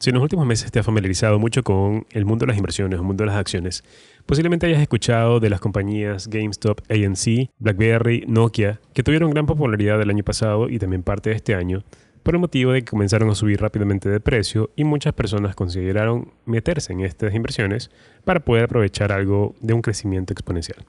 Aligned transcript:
Si 0.00 0.08
en 0.08 0.14
los 0.14 0.22
últimos 0.22 0.46
meses 0.46 0.72
te 0.72 0.78
has 0.78 0.86
familiarizado 0.86 1.38
mucho 1.38 1.62
con 1.62 2.06
el 2.12 2.24
mundo 2.24 2.44
de 2.44 2.46
las 2.46 2.56
inversiones, 2.56 2.98
el 2.98 3.04
mundo 3.04 3.22
de 3.22 3.26
las 3.26 3.36
acciones, 3.36 3.84
posiblemente 4.24 4.64
hayas 4.64 4.80
escuchado 4.80 5.40
de 5.40 5.50
las 5.50 5.60
compañías 5.60 6.26
GameStop, 6.26 6.80
ANC, 6.90 7.50
BlackBerry, 7.58 8.24
Nokia, 8.26 8.80
que 8.94 9.02
tuvieron 9.02 9.30
gran 9.30 9.44
popularidad 9.44 10.00
el 10.00 10.08
año 10.08 10.24
pasado 10.24 10.70
y 10.70 10.78
también 10.78 11.02
parte 11.02 11.28
de 11.28 11.36
este 11.36 11.54
año, 11.54 11.84
por 12.22 12.34
el 12.34 12.40
motivo 12.40 12.72
de 12.72 12.80
que 12.80 12.90
comenzaron 12.92 13.28
a 13.28 13.34
subir 13.34 13.60
rápidamente 13.60 14.08
de 14.08 14.20
precio 14.20 14.70
y 14.74 14.84
muchas 14.84 15.12
personas 15.12 15.54
consideraron 15.54 16.32
meterse 16.46 16.94
en 16.94 17.00
estas 17.00 17.34
inversiones 17.34 17.90
para 18.24 18.40
poder 18.40 18.64
aprovechar 18.64 19.12
algo 19.12 19.54
de 19.60 19.74
un 19.74 19.82
crecimiento 19.82 20.32
exponencial. 20.32 20.82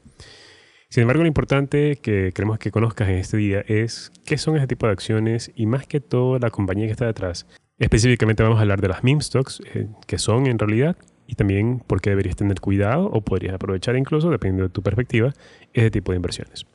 Sin 0.87 1.01
embargo, 1.01 1.23
lo 1.23 1.27
importante 1.27 1.97
que 1.97 2.31
queremos 2.33 2.59
que 2.59 2.71
conozcas 2.71 3.09
en 3.09 3.15
este 3.15 3.35
día 3.35 3.65
es 3.67 4.13
qué 4.25 4.37
son 4.37 4.55
ese 4.55 4.67
tipo 4.67 4.85
de 4.85 4.93
acciones 4.93 5.51
y 5.53 5.65
más 5.65 5.85
que 5.85 5.99
todo 5.99 6.39
la 6.39 6.49
compañía 6.49 6.85
que 6.85 6.93
está 6.93 7.07
detrás 7.07 7.45
Específicamente 7.81 8.43
vamos 8.43 8.59
a 8.59 8.61
hablar 8.61 8.79
de 8.79 8.87
las 8.87 9.03
meme 9.03 9.21
stocks, 9.21 9.59
eh, 9.73 9.87
que 10.05 10.19
son 10.19 10.45
en 10.45 10.59
realidad, 10.59 10.95
y 11.25 11.33
también 11.33 11.79
por 11.79 11.99
qué 11.99 12.11
deberías 12.11 12.35
tener 12.35 12.61
cuidado 12.61 13.07
o 13.07 13.21
podrías 13.21 13.55
aprovechar 13.55 13.95
incluso, 13.95 14.29
dependiendo 14.29 14.67
de 14.67 14.69
tu 14.69 14.83
perspectiva, 14.83 15.33
ese 15.73 15.89
tipo 15.89 16.11
de 16.11 16.17
inversiones. 16.17 16.67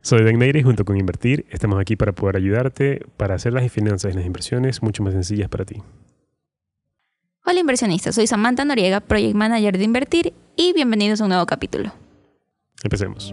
Soy 0.00 0.24
Dan 0.24 0.36
Neyre 0.36 0.58
y 0.58 0.62
junto 0.64 0.84
con 0.84 0.96
Invertir 0.96 1.46
estamos 1.50 1.80
aquí 1.80 1.94
para 1.94 2.10
poder 2.10 2.36
ayudarte 2.36 3.06
para 3.16 3.36
hacer 3.36 3.52
las 3.52 3.70
finanzas 3.70 4.12
y 4.12 4.16
las 4.16 4.26
inversiones 4.26 4.82
mucho 4.82 5.04
más 5.04 5.12
sencillas 5.12 5.48
para 5.48 5.64
ti. 5.64 5.76
Hola 7.44 7.60
inversionistas, 7.60 8.16
soy 8.16 8.26
Samantha 8.26 8.64
Noriega, 8.64 8.98
Project 8.98 9.36
Manager 9.36 9.78
de 9.78 9.84
Invertir 9.84 10.32
y 10.56 10.72
bienvenidos 10.72 11.20
a 11.20 11.24
un 11.24 11.28
nuevo 11.30 11.46
capítulo. 11.46 11.92
Empecemos. 12.82 13.32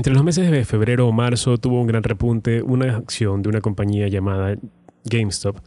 Entre 0.00 0.14
los 0.14 0.24
meses 0.24 0.50
de 0.50 0.64
febrero 0.64 1.06
o 1.06 1.12
marzo 1.12 1.58
tuvo 1.58 1.78
un 1.78 1.86
gran 1.86 2.02
repunte 2.02 2.62
una 2.62 2.96
acción 2.96 3.42
de 3.42 3.50
una 3.50 3.60
compañía 3.60 4.08
llamada 4.08 4.56
GameStop, 5.04 5.58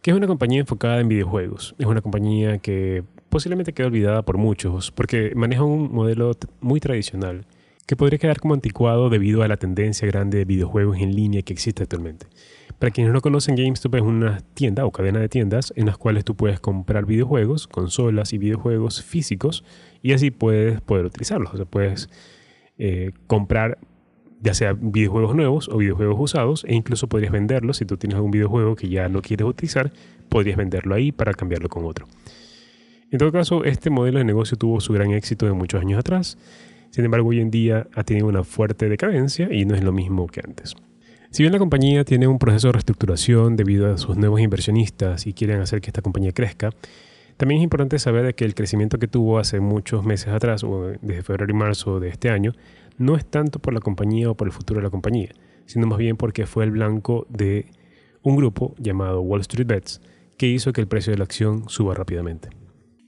que 0.00 0.12
es 0.12 0.16
una 0.16 0.26
compañía 0.26 0.60
enfocada 0.60 0.98
en 0.98 1.08
videojuegos. 1.08 1.74
Es 1.78 1.84
una 1.84 2.00
compañía 2.00 2.56
que 2.56 3.04
posiblemente 3.28 3.74
queda 3.74 3.88
olvidada 3.88 4.22
por 4.22 4.38
muchos 4.38 4.90
porque 4.92 5.32
maneja 5.34 5.64
un 5.64 5.92
modelo 5.92 6.30
muy 6.62 6.80
tradicional 6.80 7.44
que 7.84 7.94
podría 7.94 8.18
quedar 8.18 8.40
como 8.40 8.54
anticuado 8.54 9.10
debido 9.10 9.42
a 9.42 9.48
la 9.48 9.58
tendencia 9.58 10.08
grande 10.08 10.38
de 10.38 10.46
videojuegos 10.46 10.96
en 10.96 11.14
línea 11.14 11.42
que 11.42 11.52
existe 11.52 11.82
actualmente. 11.82 12.24
Para 12.78 12.92
quienes 12.92 13.12
no 13.12 13.20
conocen, 13.20 13.56
GameStop 13.56 13.96
es 13.96 14.02
una 14.02 14.38
tienda 14.54 14.86
o 14.86 14.90
cadena 14.90 15.20
de 15.20 15.28
tiendas 15.28 15.70
en 15.76 15.84
las 15.84 15.98
cuales 15.98 16.24
tú 16.24 16.34
puedes 16.34 16.60
comprar 16.60 17.04
videojuegos, 17.04 17.66
consolas 17.66 18.32
y 18.32 18.38
videojuegos 18.38 19.02
físicos 19.02 19.64
y 20.00 20.14
así 20.14 20.30
puedes 20.30 20.80
poder 20.80 21.04
utilizarlos. 21.04 21.52
O 21.52 21.56
sea, 21.58 21.66
puedes 21.66 22.08
eh, 22.84 23.12
comprar 23.28 23.78
ya 24.40 24.54
sea 24.54 24.72
videojuegos 24.72 25.36
nuevos 25.36 25.68
o 25.68 25.76
videojuegos 25.76 26.16
usados 26.18 26.64
e 26.66 26.74
incluso 26.74 27.08
podrías 27.08 27.30
venderlos 27.30 27.76
si 27.76 27.84
tú 27.84 27.96
tienes 27.96 28.16
algún 28.16 28.32
videojuego 28.32 28.74
que 28.74 28.88
ya 28.88 29.08
no 29.08 29.22
quieres 29.22 29.46
utilizar, 29.46 29.92
podrías 30.28 30.56
venderlo 30.56 30.96
ahí 30.96 31.12
para 31.12 31.32
cambiarlo 31.32 31.68
con 31.68 31.84
otro. 31.84 32.06
En 33.12 33.20
todo 33.20 33.30
caso, 33.30 33.62
este 33.62 33.88
modelo 33.88 34.18
de 34.18 34.24
negocio 34.24 34.56
tuvo 34.56 34.80
su 34.80 34.92
gran 34.92 35.12
éxito 35.12 35.46
de 35.46 35.52
muchos 35.52 35.80
años 35.80 36.00
atrás, 36.00 36.38
sin 36.90 37.04
embargo 37.04 37.28
hoy 37.28 37.38
en 37.38 37.52
día 37.52 37.86
ha 37.94 38.02
tenido 38.02 38.26
una 38.26 38.42
fuerte 38.42 38.88
decadencia 38.88 39.48
y 39.52 39.64
no 39.64 39.76
es 39.76 39.84
lo 39.84 39.92
mismo 39.92 40.26
que 40.26 40.40
antes. 40.44 40.74
Si 41.30 41.44
bien 41.44 41.52
la 41.52 41.60
compañía 41.60 42.04
tiene 42.04 42.26
un 42.26 42.40
proceso 42.40 42.66
de 42.66 42.72
reestructuración 42.72 43.54
debido 43.54 43.94
a 43.94 43.96
sus 43.96 44.16
nuevos 44.16 44.40
inversionistas 44.40 45.28
y 45.28 45.34
quieren 45.34 45.60
hacer 45.60 45.80
que 45.80 45.90
esta 45.90 46.02
compañía 46.02 46.32
crezca, 46.32 46.70
también 47.36 47.60
es 47.60 47.64
importante 47.64 47.98
saber 47.98 48.34
que 48.34 48.44
el 48.44 48.54
crecimiento 48.54 48.98
que 48.98 49.08
tuvo 49.08 49.38
hace 49.38 49.58
muchos 49.60 50.04
meses 50.04 50.28
atrás, 50.28 50.62
o 50.64 50.92
desde 51.00 51.22
febrero 51.22 51.50
y 51.50 51.56
marzo 51.56 52.00
de 52.00 52.08
este 52.08 52.30
año, 52.30 52.52
no 52.98 53.16
es 53.16 53.24
tanto 53.24 53.58
por 53.58 53.74
la 53.74 53.80
compañía 53.80 54.30
o 54.30 54.34
por 54.34 54.48
el 54.48 54.52
futuro 54.52 54.80
de 54.80 54.84
la 54.84 54.90
compañía, 54.90 55.30
sino 55.66 55.86
más 55.86 55.98
bien 55.98 56.16
porque 56.16 56.46
fue 56.46 56.64
el 56.64 56.70
blanco 56.70 57.26
de 57.28 57.66
un 58.22 58.36
grupo 58.36 58.74
llamado 58.78 59.20
Wall 59.20 59.40
Street 59.40 59.66
Bets 59.66 60.00
que 60.36 60.46
hizo 60.46 60.72
que 60.72 60.80
el 60.80 60.88
precio 60.88 61.12
de 61.12 61.18
la 61.18 61.24
acción 61.24 61.68
suba 61.68 61.94
rápidamente. 61.94 62.48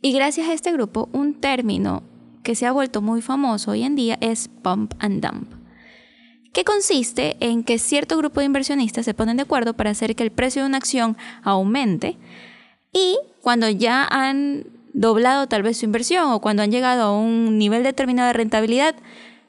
Y 0.03 0.13
gracias 0.13 0.49
a 0.49 0.53
este 0.53 0.73
grupo, 0.73 1.09
un 1.13 1.41
término 1.41 2.03
que 2.43 2.55
se 2.55 2.67
ha 2.67 2.73
vuelto 2.73 3.01
muy 3.01 3.23
famoso 3.23 3.71
hoy 3.71 3.83
en 3.83 3.97
día 3.97 4.19
es 4.21 4.49
pump 4.49 4.93
and 4.99 5.27
dump, 5.27 5.53
que 6.53 6.63
consiste 6.63 7.37
en 7.41 7.65
que 7.65 7.79
cierto 7.79 8.17
grupo 8.17 8.41
de 8.41 8.47
inversionistas 8.47 9.05
se 9.05 9.15
ponen 9.15 9.39
de 9.39 9.43
acuerdo 9.43 9.75
para 9.75 9.91
hacer 9.91 10.15
que 10.15 10.23
el 10.23 10.31
precio 10.31 10.63
de 10.63 10.69
una 10.69 10.77
acción 10.77 11.17
aumente 11.43 12.19
y 12.93 13.19
cuando 13.41 13.69
ya 13.69 14.07
han 14.07 14.67
doblado 14.93 15.49
tal 15.49 15.63
vez 15.63 15.79
su 15.79 15.85
inversión 15.85 16.31
o 16.31 16.41
cuando 16.41 16.63
han 16.63 16.71
llegado 16.71 17.03
a 17.03 17.19
un 17.19 17.59
nivel 17.59 17.83
determinado 17.83 18.29
de 18.29 18.35
rentabilidad, 18.35 18.95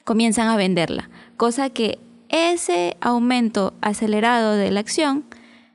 comienzan 0.06 0.48
a 0.48 0.56
venderla. 0.56 1.10
Cosa 1.36 1.70
que 1.70 2.00
ese 2.30 2.96
aumento 3.02 3.74
acelerado 3.82 4.54
de 4.54 4.72
la 4.72 4.80
acción 4.80 5.26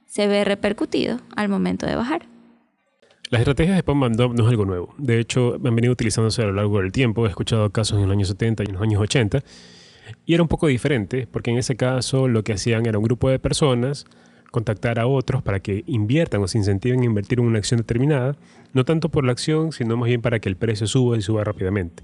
se 0.06 0.26
ve 0.26 0.44
repercutido 0.44 1.20
al 1.36 1.50
momento 1.50 1.86
de 1.86 1.96
bajar. 1.96 2.22
Las 3.28 3.42
estrategias 3.42 3.76
de 3.76 3.82
pump 3.82 4.02
and 4.04 4.16
dump 4.16 4.36
no 4.36 4.44
es 4.44 4.50
algo 4.50 4.64
nuevo. 4.64 4.94
De 4.98 5.20
hecho, 5.20 5.54
han 5.54 5.74
venido 5.74 5.92
utilizándose 5.92 6.42
a 6.42 6.46
lo 6.46 6.52
largo 6.52 6.80
del 6.80 6.90
tiempo. 6.90 7.26
He 7.26 7.28
escuchado 7.28 7.70
casos 7.70 7.98
en 7.98 8.06
los 8.06 8.12
años 8.12 8.28
70 8.28 8.64
y 8.64 8.66
en 8.66 8.72
los 8.72 8.82
años 8.82 9.00
80. 9.00 9.44
Y 10.26 10.34
era 10.34 10.42
un 10.42 10.48
poco 10.48 10.66
diferente, 10.66 11.28
porque 11.30 11.50
en 11.50 11.58
ese 11.58 11.76
caso 11.76 12.26
lo 12.26 12.42
que 12.42 12.52
hacían 12.52 12.86
era 12.86 12.98
un 12.98 13.04
grupo 13.04 13.30
de 13.30 13.38
personas 13.38 14.06
contactar 14.50 14.98
a 14.98 15.06
otros 15.06 15.42
para 15.44 15.60
que 15.60 15.84
inviertan 15.86 16.42
o 16.42 16.48
se 16.48 16.58
incentiven 16.58 17.02
a 17.02 17.04
invertir 17.04 17.38
en 17.38 17.46
una 17.46 17.58
acción 17.58 17.78
determinada, 17.78 18.34
no 18.72 18.84
tanto 18.84 19.08
por 19.08 19.24
la 19.24 19.30
acción, 19.30 19.70
sino 19.70 19.96
más 19.96 20.08
bien 20.08 20.22
para 20.22 20.40
que 20.40 20.48
el 20.48 20.56
precio 20.56 20.88
suba 20.88 21.16
y 21.16 21.22
suba 21.22 21.44
rápidamente. 21.44 22.02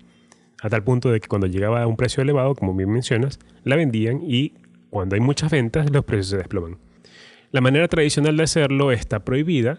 A 0.62 0.70
tal 0.70 0.82
punto 0.82 1.10
de 1.10 1.20
que 1.20 1.28
cuando 1.28 1.46
llegaba 1.46 1.82
a 1.82 1.86
un 1.86 1.96
precio 1.96 2.22
elevado, 2.22 2.54
como 2.54 2.74
bien 2.74 2.90
mencionas, 2.90 3.38
la 3.64 3.76
vendían 3.76 4.20
y 4.22 4.54
cuando 4.90 5.14
hay 5.14 5.20
muchas 5.20 5.50
ventas, 5.50 5.90
los 5.90 6.04
precios 6.04 6.28
se 6.28 6.36
desploman. 6.38 6.78
La 7.50 7.60
manera 7.60 7.88
tradicional 7.88 8.36
de 8.36 8.42
hacerlo 8.42 8.92
está 8.92 9.24
prohibida. 9.24 9.78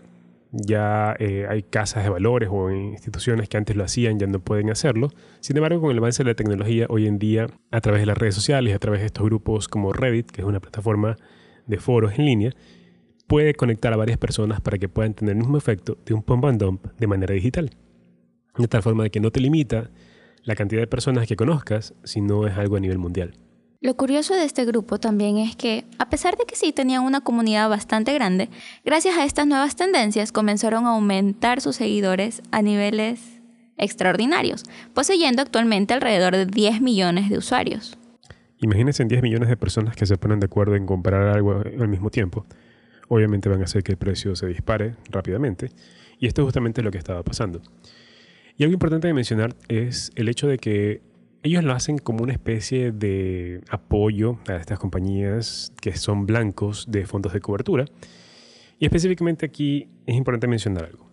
Ya 0.52 1.16
eh, 1.20 1.46
hay 1.50 1.64
casas 1.64 2.04
de 2.04 2.10
valores 2.10 2.50
o 2.52 2.72
instituciones 2.72 3.50
que 3.50 3.58
antes 3.58 3.76
lo 3.76 3.84
hacían, 3.84 4.18
ya 4.18 4.28
no 4.28 4.40
pueden 4.40 4.70
hacerlo. 4.70 5.10
Sin 5.42 5.58
embargo, 5.58 5.82
con 5.82 5.92
el 5.92 5.98
avance 5.98 6.24
de 6.24 6.30
la 6.30 6.36
tecnología, 6.36 6.86
hoy 6.90 7.06
en 7.06 7.20
día, 7.20 7.48
a 7.72 7.82
través 7.82 8.02
de 8.02 8.06
las 8.06 8.18
redes 8.18 8.36
sociales, 8.36 8.74
a 8.74 8.80
través 8.80 9.02
de 9.02 9.08
estos 9.08 9.26
grupos 9.26 9.68
como 9.68 9.92
Reddit, 9.92 10.32
que 10.32 10.42
es 10.42 10.48
una 10.48 10.60
plataforma 10.60 11.18
de 11.66 11.78
foros 11.80 12.18
en 12.18 12.26
línea, 12.26 12.54
puede 13.28 13.54
conectar 13.56 13.92
a 13.92 13.98
varias 13.98 14.18
personas 14.18 14.62
para 14.62 14.78
que 14.78 14.88
puedan 14.88 15.14
tener 15.14 15.34
el 15.34 15.40
mismo 15.40 15.58
efecto 15.58 15.98
de 16.06 16.14
un 16.14 16.24
pump 16.24 16.46
and 16.46 16.60
dump 16.60 16.86
de 16.98 17.08
manera 17.08 17.34
digital. 17.34 17.72
De 18.58 18.68
tal 18.68 18.82
forma 18.82 19.04
de 19.04 19.12
que 19.12 19.20
no 19.20 19.32
te 19.32 19.42
limita 19.42 19.92
la 20.44 20.56
cantidad 20.56 20.82
de 20.82 20.88
personas 20.88 21.28
que 21.28 21.36
conozcas, 21.36 21.94
sino 22.04 22.48
es 22.48 22.58
algo 22.58 22.76
a 22.76 22.80
nivel 22.80 22.98
mundial. 22.98 23.34
Lo 23.80 23.96
curioso 23.96 24.34
de 24.34 24.44
este 24.44 24.66
grupo 24.66 25.00
también 25.00 25.38
es 25.38 25.56
que, 25.56 25.86
a 26.00 26.10
pesar 26.10 26.36
de 26.36 26.46
que 26.46 26.56
sí 26.56 26.74
tenían 26.74 27.04
una 27.04 27.22
comunidad 27.22 27.70
bastante 27.70 28.14
grande, 28.14 28.50
gracias 28.84 29.18
a 29.18 29.26
estas 29.26 29.46
nuevas 29.46 29.76
tendencias 29.76 30.32
comenzaron 30.32 30.86
a 30.86 30.96
aumentar 30.96 31.62
sus 31.62 31.76
seguidores 31.76 32.42
a 32.52 32.64
niveles 32.64 33.40
extraordinarios, 33.78 34.64
poseyendo 34.96 35.44
actualmente 35.44 35.94
alrededor 35.94 36.36
de 36.36 36.48
10 36.48 36.82
millones 36.82 37.30
de 37.30 37.38
usuarios. 37.38 37.98
Imagínense 38.60 39.04
en 39.04 39.10
10 39.10 39.22
millones 39.22 39.50
de 39.50 39.58
personas 39.58 39.96
que 39.96 40.08
se 40.08 40.18
ponen 40.18 40.40
de 40.40 40.48
acuerdo 40.48 40.76
en 40.76 40.88
comprar 40.88 41.28
algo 41.28 41.62
al 41.62 41.88
mismo 41.88 42.10
tiempo. 42.10 42.48
Obviamente 43.08 43.48
van 43.48 43.62
a 43.62 43.66
hacer 43.66 43.84
que 43.84 43.92
el 43.92 43.98
precio 43.98 44.36
se 44.36 44.48
dispare 44.48 44.96
rápidamente. 45.12 45.70
Y 46.20 46.26
esto 46.26 46.42
es 46.42 46.46
justamente 46.46 46.82
lo 46.82 46.90
que 46.90 46.98
estaba 46.98 47.22
pasando. 47.22 47.62
Y 48.58 48.64
algo 48.64 48.74
importante 48.74 49.08
de 49.08 49.14
mencionar 49.14 49.56
es 49.68 50.12
el 50.16 50.30
hecho 50.30 50.48
de 50.48 50.58
que 50.58 51.02
ellos 51.44 51.64
lo 51.64 51.74
hacen 51.74 52.00
como 52.00 52.24
una 52.24 52.34
especie 52.34 52.92
de 52.92 53.62
apoyo 53.70 54.40
a 54.48 54.56
estas 54.56 54.80
compañías 54.80 55.72
que 55.80 55.96
son 55.96 56.26
blancos 56.26 56.88
de 56.90 57.06
fondos 57.06 57.34
de 57.34 57.40
cobertura. 57.40 57.86
Y 58.80 58.86
específicamente 58.86 59.46
aquí 59.46 59.88
es 60.08 60.16
importante 60.16 60.48
mencionar 60.48 60.86
algo. 60.86 61.08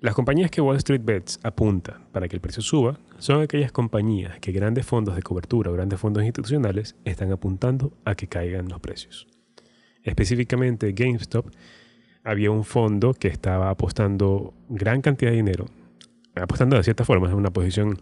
Las 0.00 0.14
compañías 0.14 0.50
que 0.50 0.60
Wall 0.60 0.76
Street 0.76 1.00
Bets 1.02 1.40
apunta 1.42 2.02
para 2.12 2.28
que 2.28 2.36
el 2.36 2.42
precio 2.42 2.62
suba 2.62 3.00
son 3.18 3.40
aquellas 3.40 3.72
compañías 3.72 4.38
que 4.40 4.52
grandes 4.52 4.84
fondos 4.84 5.16
de 5.16 5.22
cobertura 5.22 5.70
o 5.70 5.74
grandes 5.74 5.98
fondos 5.98 6.24
institucionales 6.24 6.94
están 7.06 7.32
apuntando 7.32 7.94
a 8.04 8.14
que 8.14 8.26
caigan 8.28 8.68
los 8.68 8.80
precios. 8.80 9.26
Específicamente 10.02 10.92
GameStop 10.92 11.46
había 12.22 12.50
un 12.50 12.64
fondo 12.64 13.14
que 13.14 13.28
estaba 13.28 13.70
apostando 13.70 14.52
gran 14.68 15.00
cantidad 15.00 15.30
de 15.30 15.38
dinero, 15.38 15.66
apostando 16.40 16.76
de 16.76 16.82
cierta 16.82 17.04
forma, 17.04 17.28
es 17.28 17.34
una 17.34 17.50
posición, 17.50 17.98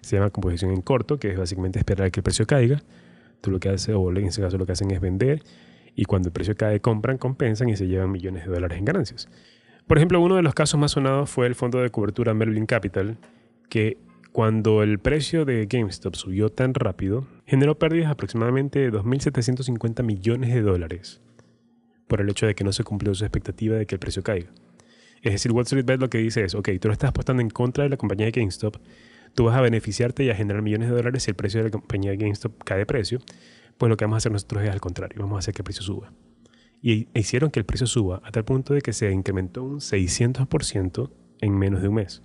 se 0.00 0.16
llama 0.16 0.30
composición 0.30 0.72
en 0.72 0.82
corto, 0.82 1.18
que 1.18 1.30
es 1.30 1.38
básicamente 1.38 1.78
esperar 1.78 2.08
a 2.08 2.10
que 2.10 2.20
el 2.20 2.24
precio 2.24 2.46
caiga. 2.46 2.82
Tú 3.40 3.50
lo 3.50 3.60
que 3.60 3.68
haces, 3.68 3.94
o 3.94 4.10
en 4.10 4.26
ese 4.26 4.42
caso 4.42 4.58
lo 4.58 4.66
que 4.66 4.72
hacen 4.72 4.90
es 4.90 5.00
vender, 5.00 5.42
y 5.94 6.04
cuando 6.04 6.28
el 6.28 6.32
precio 6.32 6.56
cae 6.56 6.80
compran, 6.80 7.18
compensan 7.18 7.68
y 7.68 7.76
se 7.76 7.86
llevan 7.86 8.10
millones 8.10 8.44
de 8.46 8.52
dólares 8.52 8.78
en 8.78 8.84
ganancias. 8.84 9.28
Por 9.86 9.98
ejemplo, 9.98 10.20
uno 10.20 10.36
de 10.36 10.42
los 10.42 10.52
casos 10.52 10.80
más 10.80 10.92
sonados 10.92 11.30
fue 11.30 11.46
el 11.46 11.54
fondo 11.54 11.78
de 11.78 11.90
cobertura 11.90 12.34
Merlin 12.34 12.66
Capital, 12.66 13.18
que 13.68 13.98
cuando 14.32 14.82
el 14.82 14.98
precio 14.98 15.44
de 15.44 15.66
GameStop 15.66 16.14
subió 16.14 16.50
tan 16.50 16.74
rápido, 16.74 17.26
generó 17.46 17.78
pérdidas 17.78 18.08
de 18.08 18.12
aproximadamente 18.12 18.92
2.750 18.92 20.02
millones 20.02 20.52
de 20.52 20.60
dólares. 20.60 21.22
por 22.06 22.20
el 22.20 22.28
hecho 22.28 22.46
de 22.46 22.54
que 22.54 22.62
no 22.62 22.72
se 22.72 22.84
cumplió 22.84 23.14
su 23.14 23.24
expectativa 23.24 23.76
de 23.76 23.86
que 23.86 23.96
el 23.96 23.98
precio 23.98 24.22
caiga. 24.22 24.50
Es 25.22 25.32
decir, 25.32 25.52
Wall 25.52 25.64
Street 25.64 25.84
Bet 25.84 26.00
lo 26.00 26.10
que 26.10 26.18
dice 26.18 26.44
es, 26.44 26.54
ok, 26.54 26.68
tú 26.80 26.88
lo 26.88 26.92
estás 26.92 27.10
apostando 27.10 27.40
en 27.42 27.50
contra 27.50 27.84
de 27.84 27.90
la 27.90 27.96
compañía 27.96 28.26
de 28.26 28.32
GameStop, 28.32 28.76
tú 29.34 29.44
vas 29.44 29.56
a 29.56 29.60
beneficiarte 29.60 30.24
y 30.24 30.30
a 30.30 30.34
generar 30.34 30.62
millones 30.62 30.88
de 30.88 30.96
dólares 30.96 31.22
si 31.24 31.30
el 31.30 31.36
precio 31.36 31.60
de 31.60 31.64
la 31.64 31.70
compañía 31.70 32.10
de 32.12 32.16
GameStop 32.16 32.62
cae 32.64 32.78
de 32.78 32.86
precio, 32.86 33.20
pues 33.78 33.90
lo 33.90 33.96
que 33.96 34.04
vamos 34.04 34.16
a 34.16 34.18
hacer 34.18 34.32
nosotros 34.32 34.62
es 34.64 34.70
al 34.70 34.80
contrario, 34.80 35.18
vamos 35.20 35.36
a 35.36 35.38
hacer 35.40 35.54
que 35.54 35.62
el 35.62 35.64
precio 35.64 35.82
suba. 35.82 36.12
Y 36.82 37.08
hicieron 37.14 37.50
que 37.50 37.60
el 37.60 37.66
precio 37.66 37.86
suba 37.86 38.20
a 38.24 38.30
tal 38.30 38.44
punto 38.44 38.74
de 38.74 38.80
que 38.80 38.92
se 38.92 39.10
incrementó 39.10 39.62
un 39.62 39.80
600% 39.80 41.10
en 41.40 41.58
menos 41.58 41.82
de 41.82 41.88
un 41.88 41.94
mes. 41.94 42.22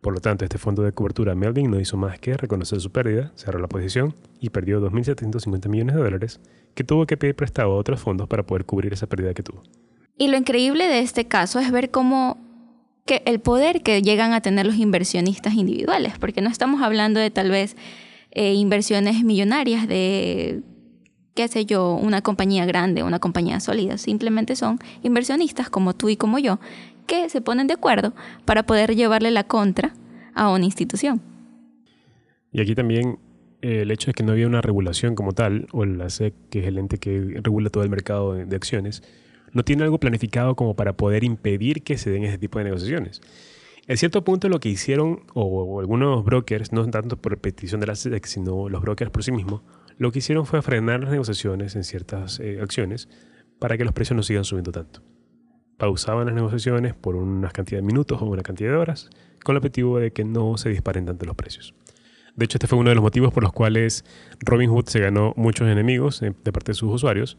Por 0.00 0.14
lo 0.14 0.20
tanto, 0.20 0.44
este 0.44 0.56
fondo 0.56 0.82
de 0.82 0.92
cobertura 0.92 1.34
Melvin 1.34 1.70
no 1.70 1.78
hizo 1.78 1.96
más 1.96 2.18
que 2.18 2.34
reconocer 2.36 2.80
su 2.80 2.90
pérdida, 2.90 3.32
cerró 3.34 3.58
la 3.58 3.68
posición 3.68 4.14
y 4.40 4.48
perdió 4.48 4.80
2.750 4.80 5.68
millones 5.68 5.94
de 5.94 6.02
dólares 6.02 6.40
que 6.74 6.84
tuvo 6.84 7.06
que 7.06 7.18
pedir 7.18 7.34
prestado 7.34 7.72
a 7.72 7.76
otros 7.76 8.00
fondos 8.00 8.26
para 8.26 8.46
poder 8.46 8.64
cubrir 8.64 8.94
esa 8.94 9.06
pérdida 9.06 9.34
que 9.34 9.42
tuvo. 9.42 9.62
Y 10.20 10.28
lo 10.28 10.36
increíble 10.36 10.86
de 10.86 11.00
este 11.00 11.24
caso 11.24 11.60
es 11.60 11.72
ver 11.72 11.90
cómo 11.90 12.36
el 13.06 13.40
poder 13.40 13.82
que 13.82 14.02
llegan 14.02 14.34
a 14.34 14.42
tener 14.42 14.66
los 14.66 14.76
inversionistas 14.76 15.54
individuales, 15.54 16.18
porque 16.18 16.42
no 16.42 16.50
estamos 16.50 16.82
hablando 16.82 17.18
de 17.18 17.30
tal 17.30 17.50
vez 17.50 17.74
eh, 18.32 18.52
inversiones 18.52 19.24
millonarias 19.24 19.88
de, 19.88 20.60
qué 21.34 21.48
sé 21.48 21.64
yo, 21.64 21.94
una 21.94 22.20
compañía 22.20 22.66
grande, 22.66 23.02
una 23.02 23.18
compañía 23.18 23.60
sólida, 23.60 23.96
simplemente 23.96 24.56
son 24.56 24.78
inversionistas 25.02 25.70
como 25.70 25.94
tú 25.94 26.10
y 26.10 26.18
como 26.18 26.38
yo, 26.38 26.60
que 27.06 27.30
se 27.30 27.40
ponen 27.40 27.66
de 27.66 27.72
acuerdo 27.72 28.12
para 28.44 28.64
poder 28.64 28.94
llevarle 28.94 29.30
la 29.30 29.44
contra 29.44 29.94
a 30.34 30.50
una 30.50 30.66
institución. 30.66 31.22
Y 32.52 32.60
aquí 32.60 32.74
también 32.74 33.18
eh, 33.62 33.80
el 33.80 33.90
hecho 33.90 34.08
de 34.08 34.12
que 34.12 34.22
no 34.22 34.32
había 34.32 34.46
una 34.46 34.60
regulación 34.60 35.14
como 35.14 35.32
tal, 35.32 35.66
o 35.72 35.86
la 35.86 36.10
SEC, 36.10 36.34
que 36.50 36.60
es 36.60 36.66
el 36.66 36.76
ente 36.76 36.98
que 36.98 37.40
regula 37.42 37.70
todo 37.70 37.84
el 37.84 37.90
mercado 37.90 38.34
de, 38.34 38.54
acciones, 38.54 39.02
no 39.52 39.64
tiene 39.64 39.82
algo 39.82 39.98
planificado 39.98 40.54
como 40.56 40.74
para 40.74 40.96
poder 40.96 41.24
impedir 41.24 41.82
que 41.82 41.98
se 41.98 42.10
den 42.10 42.24
ese 42.24 42.38
tipo 42.38 42.58
de 42.58 42.64
negociaciones. 42.66 43.20
En 43.86 43.96
cierto 43.96 44.24
punto 44.24 44.48
lo 44.48 44.60
que 44.60 44.68
hicieron, 44.68 45.24
o, 45.34 45.80
algunos 45.80 46.24
brokers, 46.24 46.72
no 46.72 46.88
tanto 46.90 47.16
por 47.16 47.38
petición 47.38 47.80
de 47.80 47.88
la 47.88 47.96
SEC, 47.96 48.24
sino 48.26 48.68
los 48.68 48.82
brokers 48.82 49.10
por 49.10 49.24
sí 49.24 49.32
mismos, 49.32 49.62
lo 49.98 50.12
que 50.12 50.20
hicieron 50.20 50.46
fue 50.46 50.62
frenar 50.62 51.00
las 51.00 51.10
negociaciones 51.10 51.76
en 51.76 51.84
ciertas 51.84 52.40
eh, 52.40 52.60
acciones 52.62 53.08
para 53.58 53.76
que 53.76 53.84
los 53.84 53.92
precios 53.92 54.16
no 54.16 54.22
sigan 54.22 54.44
subiendo 54.44 54.72
tanto 54.72 55.02
pausaban 55.80 56.26
las 56.26 56.34
negociaciones 56.34 56.94
por 56.94 57.16
unas 57.16 57.54
cantidad 57.54 57.80
de 57.80 57.86
minutos 57.86 58.20
o 58.20 58.26
una 58.26 58.42
cantidad 58.42 58.70
de 58.70 58.76
horas, 58.76 59.08
con 59.42 59.54
el 59.54 59.56
objetivo 59.56 59.98
de 59.98 60.12
que 60.12 60.24
no 60.24 60.58
se 60.58 60.68
disparen 60.68 61.06
tanto 61.06 61.24
los 61.24 61.34
precios. 61.34 61.74
De 62.36 62.44
hecho, 62.44 62.58
este 62.58 62.66
fue 62.66 62.78
uno 62.78 62.90
de 62.90 62.94
los 62.94 63.02
motivos 63.02 63.32
por 63.32 63.42
los 63.42 63.52
cuales 63.52 64.04
Robinhood 64.40 64.84
se 64.86 65.00
ganó 65.00 65.32
muchos 65.36 65.66
enemigos 65.66 66.20
de 66.20 66.52
parte 66.52 66.72
de 66.72 66.74
sus 66.74 66.92
usuarios, 66.92 67.38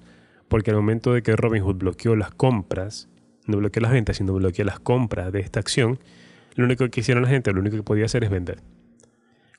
porque 0.52 0.72
al 0.72 0.76
momento 0.76 1.14
de 1.14 1.24
que 1.24 1.34
Robinhood 1.38 1.78
bloqueó 1.78 2.14
las 2.18 2.32
compras, 2.32 3.08
no 3.48 3.56
bloqueó 3.56 3.82
las 3.82 3.94
ventas, 3.94 4.18
sino 4.18 4.34
bloqueó 4.34 4.66
las 4.66 4.82
compras 4.82 5.32
de 5.32 5.40
esta 5.40 5.62
acción, 5.62 5.98
lo 6.56 6.66
único 6.66 6.90
que 6.90 7.00
hicieron 7.00 7.24
la 7.24 7.30
gente, 7.30 7.54
lo 7.54 7.62
único 7.62 7.78
que 7.78 7.84
podía 7.84 8.04
hacer 8.04 8.26
es 8.26 8.30
vender. 8.30 8.60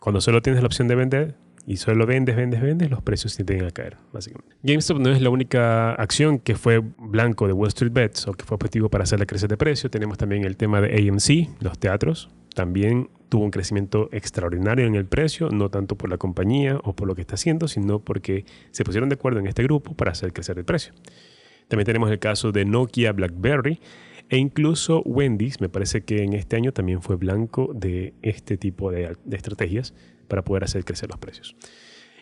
Cuando 0.01 0.21
solo 0.21 0.43
tienes 0.43 0.61
la 0.61 0.67
opción 0.67 0.89
de 0.89 0.95
vender, 0.95 1.35
y 1.67 1.79
solo 1.79 2.05
vendes, 2.05 2.37
vendes, 2.37 2.61
vendes, 2.61 2.91
los 2.91 3.01
precios 3.01 3.35
tienden 3.35 3.65
a 3.65 3.71
caer, 3.71 3.97
básicamente. 4.13 4.55
GameStop 4.63 4.99
no 4.99 5.11
es 5.11 5.23
la 5.23 5.31
única 5.31 5.95
acción 5.95 6.39
que 6.39 6.57
fue 6.57 6.83
blanco 6.99 7.47
de 7.47 7.55
Wall 7.55 7.69
Street 7.69 7.93
Bets 7.93 8.29
o 8.29 8.35
que 8.35 8.45
fue 8.45 8.57
objetivo 8.57 8.91
para 8.91 9.05
hacerle 9.05 9.25
crecer 9.25 9.49
de 9.49 9.57
precio. 9.57 9.89
Tenemos 9.89 10.19
también 10.19 10.45
el 10.45 10.59
tema 10.59 10.83
de 10.83 11.09
AMC, 11.09 11.63
los 11.63 11.79
teatros. 11.79 12.29
También 12.55 13.09
tuvo 13.33 13.45
un 13.45 13.51
crecimiento 13.51 14.11
extraordinario 14.13 14.87
en 14.87 14.95
el 14.95 15.07
precio, 15.07 15.49
no 15.49 15.71
tanto 15.71 15.97
por 15.97 16.11
la 16.11 16.19
compañía 16.19 16.79
o 16.85 16.95
por 16.95 17.09
lo 17.09 17.15
que 17.15 17.23
está 17.23 17.37
haciendo, 17.37 17.67
sino 17.67 17.99
porque 17.99 18.45
se 18.73 18.85
pusieron 18.85 19.09
de 19.09 19.15
acuerdo 19.15 19.41
en 19.41 19.47
este 19.47 19.63
grupo 19.63 19.95
para 19.95 20.13
hacer 20.13 20.35
crecer 20.35 20.59
el 20.59 20.67
precio. 20.67 20.93
También 21.67 21.87
tenemos 21.87 22.11
el 22.11 22.19
caso 22.19 22.53
de 22.53 22.67
Nokia 22.67 23.13
BlackBerry 23.13 23.81
e 24.29 24.37
incluso 24.37 25.01
Wendy's, 25.07 25.63
me 25.63 25.71
parece 25.71 26.03
que 26.03 26.23
en 26.23 26.35
este 26.35 26.57
año 26.57 26.73
también 26.73 27.01
fue 27.01 27.17
blanco 27.17 27.71
de 27.75 28.13
este 28.21 28.59
tipo 28.59 28.91
de, 28.91 29.17
estrategias 29.31 29.95
para 30.29 30.45
poder 30.45 30.65
hacer 30.65 30.85
crecer 30.85 31.09
los 31.09 31.19
precios. 31.19 31.57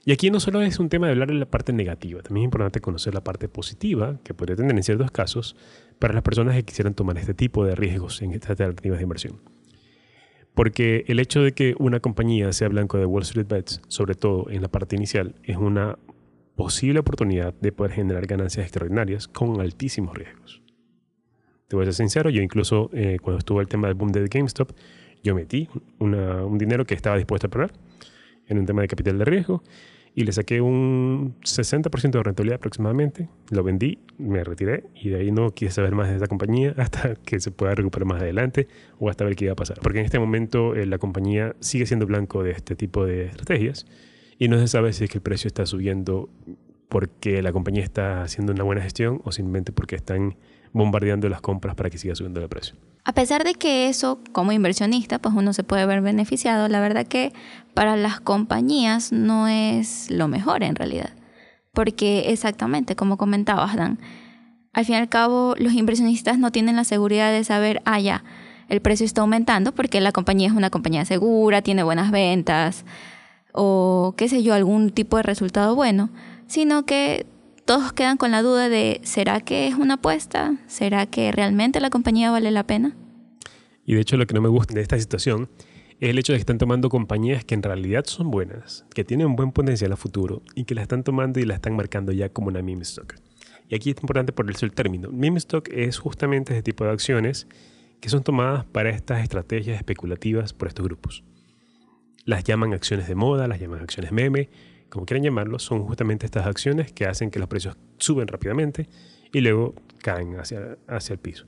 Y 0.05 0.13
aquí 0.13 0.31
no 0.31 0.39
solo 0.39 0.63
es 0.63 0.79
un 0.79 0.91
tema 0.91 1.09
de 1.09 1.15
hablar 1.15 1.27
de 1.27 1.35
la 1.35 1.47
parte 1.47 1.73
negativa, 1.73 2.23
también 2.23 2.45
es 2.45 2.47
importante 2.47 2.81
conocer 2.81 3.15
la 3.15 3.25
parte 3.25 3.49
positiva 3.49 4.21
que 4.23 4.33
puede 4.33 4.55
tener 4.55 4.77
en 4.77 4.83
ciertos 4.85 5.11
casos 5.11 5.57
para 5.99 6.15
las 6.15 6.23
personas 6.23 6.55
que 6.55 6.63
quisieran 6.63 6.95
tomar 6.95 7.19
este 7.19 7.35
tipo 7.35 7.65
de 7.65 7.75
riesgos 7.75 8.23
en 8.23 8.31
estas 8.31 8.51
alternativas 8.51 8.99
de 8.99 9.03
inversión. 9.03 9.50
Porque 10.61 11.07
el 11.09 11.21
hecho 11.21 11.41
de 11.41 11.53
que 11.53 11.75
una 11.79 12.01
compañía 12.01 12.53
sea 12.53 12.69
blanco 12.69 12.99
de 12.99 13.07
Wall 13.07 13.23
Street 13.23 13.47
Bets, 13.49 13.81
sobre 13.89 14.15
todo 14.15 14.51
en 14.51 14.61
la 14.61 14.69
parte 14.69 14.95
inicial, 14.95 15.35
es 15.43 15.57
una 15.57 15.99
posible 16.55 17.01
oportunidad 17.01 17.55
de 17.55 17.73
poder 17.73 17.93
generar 17.93 18.27
ganancias 18.27 18.65
extraordinarias 18.67 19.27
con 19.27 19.59
altísimos 19.63 20.15
riesgos. 20.15 20.61
Te 21.67 21.77
voy 21.77 21.85
a 21.85 21.87
ser 21.87 21.95
sincero, 21.95 22.29
yo 22.29 22.43
incluso 22.43 22.91
eh, 22.93 23.17
cuando 23.23 23.39
estuvo 23.39 23.63
el 23.63 23.69
tema 23.69 23.89
del 23.89 23.95
boom 23.95 24.13
de 24.13 24.29
GameStop, 24.29 24.73
yo 25.25 25.35
metí 25.35 25.67
un 25.99 26.59
dinero 26.59 26.85
que 26.85 26.93
estaba 26.93 27.17
dispuesto 27.17 27.47
a 27.47 27.51
perder 27.51 27.73
en 28.47 28.59
un 28.59 28.67
tema 28.67 28.83
de 28.83 28.89
capital 28.89 29.17
de 29.17 29.25
riesgo 29.25 29.63
y 30.15 30.25
le 30.25 30.33
saqué 30.33 30.61
un 30.61 31.37
60% 31.43 32.11
de 32.11 32.23
rentabilidad 32.23 32.57
aproximadamente, 32.57 33.29
lo 33.51 33.63
vendí, 33.63 33.99
me 34.19 34.43
retiré 34.43 34.85
y 34.95 35.11
de 35.11 35.21
ahí 35.21 35.31
no 35.31 35.55
quise 35.55 35.73
saber 35.73 35.95
más 35.95 36.09
de 36.09 36.17
esa 36.17 36.27
compañía 36.27 36.75
hasta 36.79 37.15
que 37.15 37.41
se 37.41 37.51
pueda 37.51 37.75
recuperar 37.75 38.07
más 38.07 38.21
adelante 38.21 38.69
o 38.99 39.09
hasta 39.09 39.25
ver 39.25 39.37
qué 39.37 39.47
iba 39.47 39.53
a 39.53 39.57
pasar. 39.57 39.79
Porque 39.81 40.01
en 40.01 40.05
este 40.05 40.19
momento 40.19 40.75
eh, 40.75 40.87
la 40.87 40.99
compañía 40.99 41.55
sigue 41.61 41.87
siendo 41.87 42.07
blanco 42.07 42.43
de 42.43 42.53
este 42.53 42.75
tipo 42.75 43.05
de 43.05 43.27
estrategias 43.27 43.87
y 44.39 44.49
no 44.49 44.59
se 44.59 44.69
sabe 44.69 44.93
si 44.93 45.05
es 45.05 45.11
que 45.11 45.19
el 45.19 45.23
precio 45.23 45.49
está 45.49 45.67
subiendo 45.67 46.29
porque 46.91 47.41
la 47.41 47.53
compañía 47.53 47.85
está 47.85 48.23
haciendo 48.23 48.53
una 48.53 48.65
buena 48.65 48.83
gestión 48.83 49.23
o 49.25 49.33
simplemente 49.33 49.73
porque 49.73 49.97
están 49.97 50.37
bombardeando 50.73 51.29
las 51.29 51.41
compras 51.41 51.75
para 51.75 51.89
que 51.89 51.97
siga 51.97 52.15
subiendo 52.15 52.41
el 52.43 52.49
precio. 52.49 52.75
A 53.05 53.13
pesar 53.13 53.45
de 53.45 53.55
que 53.55 53.89
eso, 53.89 54.19
como 54.33 54.53
inversionista, 54.53 55.19
pues 55.21 55.35
uno 55.35 55.53
se 55.53 55.65
puede 55.65 55.87
ver 55.87 56.03
beneficiado, 56.03 56.69
la 56.69 56.81
verdad 56.81 57.07
que 57.07 57.33
para 57.75 57.97
las 57.97 58.21
compañías 58.21 59.13
no 59.13 59.49
es 59.49 60.11
lo 60.11 60.29
mejor 60.29 60.63
en 60.63 60.75
realidad. 60.75 61.11
Porque 61.73 62.31
exactamente, 62.33 62.97
como 62.97 63.17
comentabas, 63.17 63.77
Dan, 63.77 64.01
al 64.73 64.85
fin 64.85 64.97
y 64.97 64.99
al 64.99 65.09
cabo 65.09 65.55
los 65.59 65.73
inversionistas 65.73 66.39
no 66.39 66.51
tienen 66.51 66.77
la 66.77 66.85
seguridad 66.85 67.33
de 67.33 67.45
saber, 67.45 67.83
ah, 67.85 68.01
ya, 68.01 68.25
el 68.69 68.81
precio 68.81 69.07
está 69.07 69.21
aumentando 69.21 69.73
porque 69.73 70.01
la 70.01 70.11
compañía 70.11 70.49
es 70.49 70.55
una 70.55 70.71
compañía 70.71 71.05
segura, 71.05 71.63
tiene 71.63 71.85
buenas 71.85 72.11
ventas 72.11 72.85
o 73.53 74.15
qué 74.17 74.29
sé 74.29 74.43
yo, 74.43 74.55
algún 74.55 74.91
tipo 74.91 75.17
de 75.17 75.23
resultado 75.23 75.75
bueno, 75.75 76.11
sino 76.51 76.85
que 76.85 77.27
todos 77.65 77.93
quedan 77.93 78.17
con 78.17 78.33
la 78.33 78.43
duda 78.43 78.69
de, 78.69 79.01
¿será 79.05 79.41
que 79.41 79.69
es 79.69 79.77
una 79.77 79.95
apuesta? 79.95 80.57
¿Será 80.67 81.07
que 81.07 81.31
realmente 81.31 81.79
la 81.79 81.91
compañía 81.91 82.33
vale 82.33 82.51
la 82.51 82.67
pena? 82.67 82.97
Y 83.87 83.95
de 83.95 84.01
hecho 84.01 84.17
lo 84.17 84.27
que 84.27 84.35
no 84.35 84.41
me 84.41 84.49
gusta 84.49 84.75
de 84.75 84.81
esta 84.81 84.99
situación 84.99 85.49
es 86.01 86.11
el 86.11 86.19
hecho 86.19 86.33
de 86.33 86.39
que 86.39 86.41
están 86.41 86.59
tomando 86.59 86.89
compañías 86.89 87.45
que 87.45 87.55
en 87.55 87.63
realidad 87.63 88.05
son 88.07 88.33
buenas, 88.33 88.85
que 88.93 89.05
tienen 89.05 89.29
un 89.29 89.37
buen 89.37 89.53
potencial 89.53 89.93
a 89.93 89.97
futuro 89.97 90.43
y 90.57 90.65
que 90.65 90.75
la 90.75 90.83
están 90.83 91.05
tomando 91.05 91.39
y 91.39 91.45
la 91.45 91.55
están 91.55 91.77
marcando 91.77 92.11
ya 92.11 92.31
como 92.31 92.49
una 92.49 92.63
meme 92.63 92.83
stock. 92.83 93.15
Y 93.69 93.77
aquí 93.77 93.91
es 93.91 93.97
importante 93.99 94.33
por 94.33 94.51
el 94.51 94.73
término. 94.73 95.09
Meme 95.13 95.39
stock 95.39 95.69
es 95.71 95.99
justamente 95.99 96.53
ese 96.53 96.65
tipo 96.65 96.83
de 96.83 96.91
acciones 96.91 97.47
que 98.01 98.09
son 98.09 98.25
tomadas 98.25 98.65
para 98.65 98.91
estas 98.91 99.23
estrategias 99.23 99.77
especulativas 99.77 100.53
por 100.53 100.67
estos 100.67 100.85
grupos. 100.85 101.23
Las 102.25 102.43
llaman 102.43 102.75
acciones 102.75 103.07
de 103.07 103.15
moda, 103.15 103.47
las 103.47 103.61
llaman 103.61 103.83
acciones 103.83 104.11
meme, 104.11 104.49
como 104.91 105.07
quieran 105.07 105.25
llamarlo, 105.25 105.59
son 105.59 105.85
justamente 105.85 106.27
estas 106.27 106.47
acciones 106.47 106.93
que 106.93 107.07
hacen 107.07 107.31
que 107.31 107.39
los 107.39 107.49
precios 107.49 107.77
suben 107.99 108.29
rápidamente 108.29 108.89
y 109.33 109.41
luego 109.41 109.75
caen 109.99 110.39
hacia, 110.39 110.77
hacia 110.89 111.15
el 111.15 111.19
piso. 111.19 111.47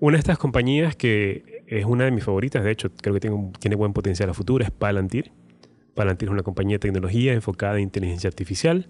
Una 0.00 0.16
de 0.16 0.20
estas 0.20 0.38
compañías 0.38 0.96
que 0.96 1.62
es 1.66 1.84
una 1.84 2.04
de 2.04 2.10
mis 2.10 2.24
favoritas, 2.24 2.64
de 2.64 2.70
hecho 2.70 2.90
creo 2.92 3.14
que 3.14 3.20
tiene, 3.20 3.52
tiene 3.58 3.76
buen 3.76 3.92
potencial 3.92 4.28
a 4.28 4.34
futuro, 4.34 4.64
es 4.64 4.70
Palantir. 4.70 5.32
Palantir 5.94 6.28
es 6.28 6.32
una 6.32 6.42
compañía 6.42 6.74
de 6.74 6.80
tecnología 6.80 7.32
enfocada 7.32 7.76
en 7.76 7.84
inteligencia 7.84 8.28
artificial. 8.28 8.88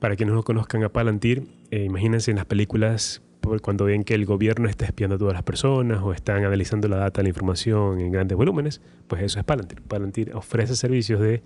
Para 0.00 0.16
quienes 0.16 0.34
no 0.34 0.42
conozcan 0.42 0.82
a 0.82 0.88
Palantir, 0.88 1.46
eh, 1.70 1.84
imagínense 1.84 2.30
en 2.30 2.38
las 2.38 2.46
películas 2.46 3.22
cuando 3.62 3.86
ven 3.86 4.04
que 4.04 4.14
el 4.14 4.26
gobierno 4.26 4.68
está 4.68 4.84
espiando 4.84 5.16
a 5.16 5.18
todas 5.18 5.34
las 5.34 5.42
personas 5.42 6.02
o 6.02 6.12
están 6.12 6.44
analizando 6.44 6.88
la 6.88 6.96
data, 6.96 7.22
la 7.22 7.28
información 7.28 8.00
en 8.00 8.12
grandes 8.12 8.36
volúmenes, 8.36 8.80
pues 9.06 9.22
eso 9.22 9.38
es 9.38 9.44
Palantir. 9.44 9.80
Palantir 9.82 10.34
ofrece 10.34 10.76
servicios 10.76 11.20
de 11.20 11.42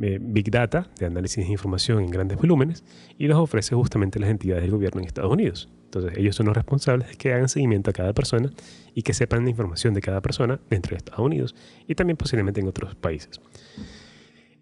eh, 0.00 0.18
Big 0.20 0.50
Data, 0.50 0.88
de 0.98 1.06
análisis 1.06 1.44
de 1.44 1.50
información 1.50 2.02
en 2.02 2.10
grandes 2.10 2.38
volúmenes, 2.38 2.84
y 3.18 3.26
los 3.26 3.38
ofrece 3.38 3.74
justamente 3.74 4.20
las 4.20 4.30
entidades 4.30 4.62
del 4.62 4.72
gobierno 4.72 5.00
en 5.00 5.06
Estados 5.06 5.32
Unidos. 5.32 5.68
Entonces 5.84 6.16
ellos 6.16 6.36
son 6.36 6.46
los 6.46 6.56
responsables 6.56 7.08
de 7.08 7.16
que 7.16 7.32
hagan 7.32 7.48
seguimiento 7.48 7.90
a 7.90 7.92
cada 7.92 8.12
persona 8.12 8.50
y 8.94 9.02
que 9.02 9.12
sepan 9.12 9.42
la 9.42 9.50
información 9.50 9.92
de 9.92 10.00
cada 10.00 10.20
persona 10.20 10.60
dentro 10.70 10.90
de 10.90 10.98
Estados 10.98 11.20
Unidos 11.20 11.56
y 11.88 11.96
también 11.96 12.16
posiblemente 12.16 12.60
en 12.60 12.68
otros 12.68 12.94
países. 12.94 13.40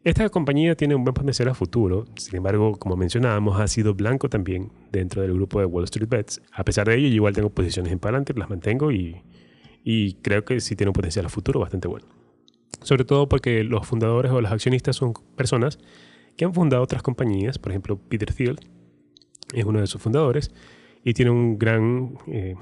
Esta 0.05 0.27
compañía 0.31 0.75
tiene 0.75 0.95
un 0.95 1.05
buen 1.05 1.13
potencial 1.13 1.49
a 1.49 1.55
futuro, 1.55 2.07
sin 2.17 2.37
embargo, 2.37 2.77
como 2.79 2.97
mencionábamos, 2.97 3.61
ha 3.61 3.69
sido 3.69 3.93
blanco 3.93 4.31
también 4.31 4.73
dentro 4.91 5.21
del 5.21 5.35
grupo 5.35 5.61
de 5.61 5.67
Wall 5.67 5.85
Street 5.85 6.09
Bets. 6.09 6.41
A 6.53 6.65
pesar 6.65 6.89
de 6.89 6.97
ello, 6.97 7.09
yo 7.09 7.15
igual 7.17 7.35
tengo 7.35 7.51
posiciones 7.51 7.93
en 7.93 7.99
Palantir, 7.99 8.39
las 8.39 8.49
mantengo 8.49 8.91
y, 8.91 9.21
y 9.85 10.15
creo 10.15 10.47
que 10.47 10.61
sí 10.61 10.77
tiene 10.77 10.89
un 10.89 10.95
potencial 10.95 11.27
a 11.27 11.29
futuro 11.29 11.61
bastante 11.61 11.89
bueno 11.89 12.18
sobre 12.83 13.05
todo 13.05 13.29
porque 13.29 13.65
los 13.65 13.87
fundadores 13.87 14.33
o 14.33 14.41
los 14.41 14.51
accionistas 14.51 14.97
son 14.97 15.15
personas 15.37 15.79
que 16.37 16.45
han 16.45 16.55
fundado 16.55 16.83
otras 16.83 17.03
compañías, 17.03 17.59
por 17.59 17.73
ejemplo 17.73 17.99
Peter 18.09 18.33
Thiel, 18.33 18.59
es 19.53 19.65
uno 19.65 19.81
de 19.81 19.87
sus 19.87 20.01
fundadores 20.01 20.51
y 21.05 21.15
tiene 21.15 21.31
eh, 22.27 22.55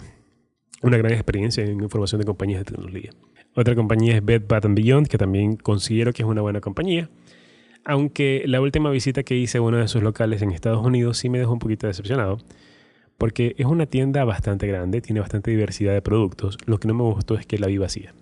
una 0.82 0.96
gran 0.96 1.12
experiencia 1.12 1.64
en 1.64 1.80
información 1.80 2.20
de 2.20 2.26
compañías 2.26 2.60
de 2.60 2.64
tecnología. 2.72 3.10
Otra 3.54 3.74
compañía 3.74 4.16
es 4.16 4.24
Bed 4.24 4.42
Bath 4.46 4.66
Beyond, 4.68 5.08
que 5.08 5.18
también 5.18 5.56
considero 5.56 6.12
que 6.12 6.22
es 6.22 6.28
una 6.28 6.42
buena 6.42 6.60
compañía. 6.60 7.08
Aunque 7.84 8.42
la 8.46 8.60
última 8.60 8.90
visita 8.90 9.22
que 9.22 9.36
hice 9.36 9.58
a 9.58 9.62
uno 9.62 9.78
de 9.78 9.88
sus 9.88 10.02
locales 10.02 10.42
en 10.42 10.50
Estados 10.50 10.84
Unidos 10.84 11.18
sí 11.18 11.30
me 11.30 11.38
dejó 11.38 11.52
un 11.52 11.58
poquito 11.58 11.86
decepcionado, 11.86 12.38
porque 13.16 13.54
es 13.58 13.66
una 13.66 13.86
tienda 13.86 14.24
bastante 14.24 14.66
grande, 14.66 15.00
tiene 15.00 15.20
bastante 15.20 15.50
diversidad 15.50 15.94
de 15.94 16.02
productos. 16.02 16.58
Lo 16.66 16.78
que 16.78 16.88
no 16.88 16.94
me 16.94 17.04
gustó 17.04 17.36
es 17.36 17.46
que 17.46 17.58
la 17.58 17.68
vi 17.68 17.78
vacía. 17.78 18.14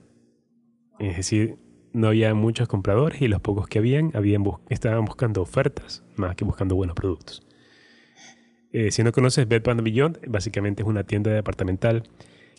Es 1.01 1.17
decir, 1.17 1.57
no 1.95 2.09
había 2.09 2.35
muchos 2.35 2.69
compradores 2.69 3.23
y 3.23 3.29
los 3.29 3.41
pocos 3.41 3.67
que 3.69 3.79
habían, 3.79 4.11
habían 4.15 4.45
estaban 4.69 5.05
buscando 5.05 5.41
ofertas 5.41 6.03
más 6.17 6.37
que 6.37 6.45
buscando 6.45 6.75
buenos 6.75 6.95
productos. 6.95 7.43
Eh, 8.73 8.91
si 8.91 9.05
no 9.05 9.13
conoces 9.13 9.47
Bed 9.49 9.63
Bath 9.65 9.81
Beyond, 9.81 10.19
básicamente 10.27 10.83
es 10.83 10.89
una 10.89 11.05
tienda 11.05 11.31
departamental 11.31 12.03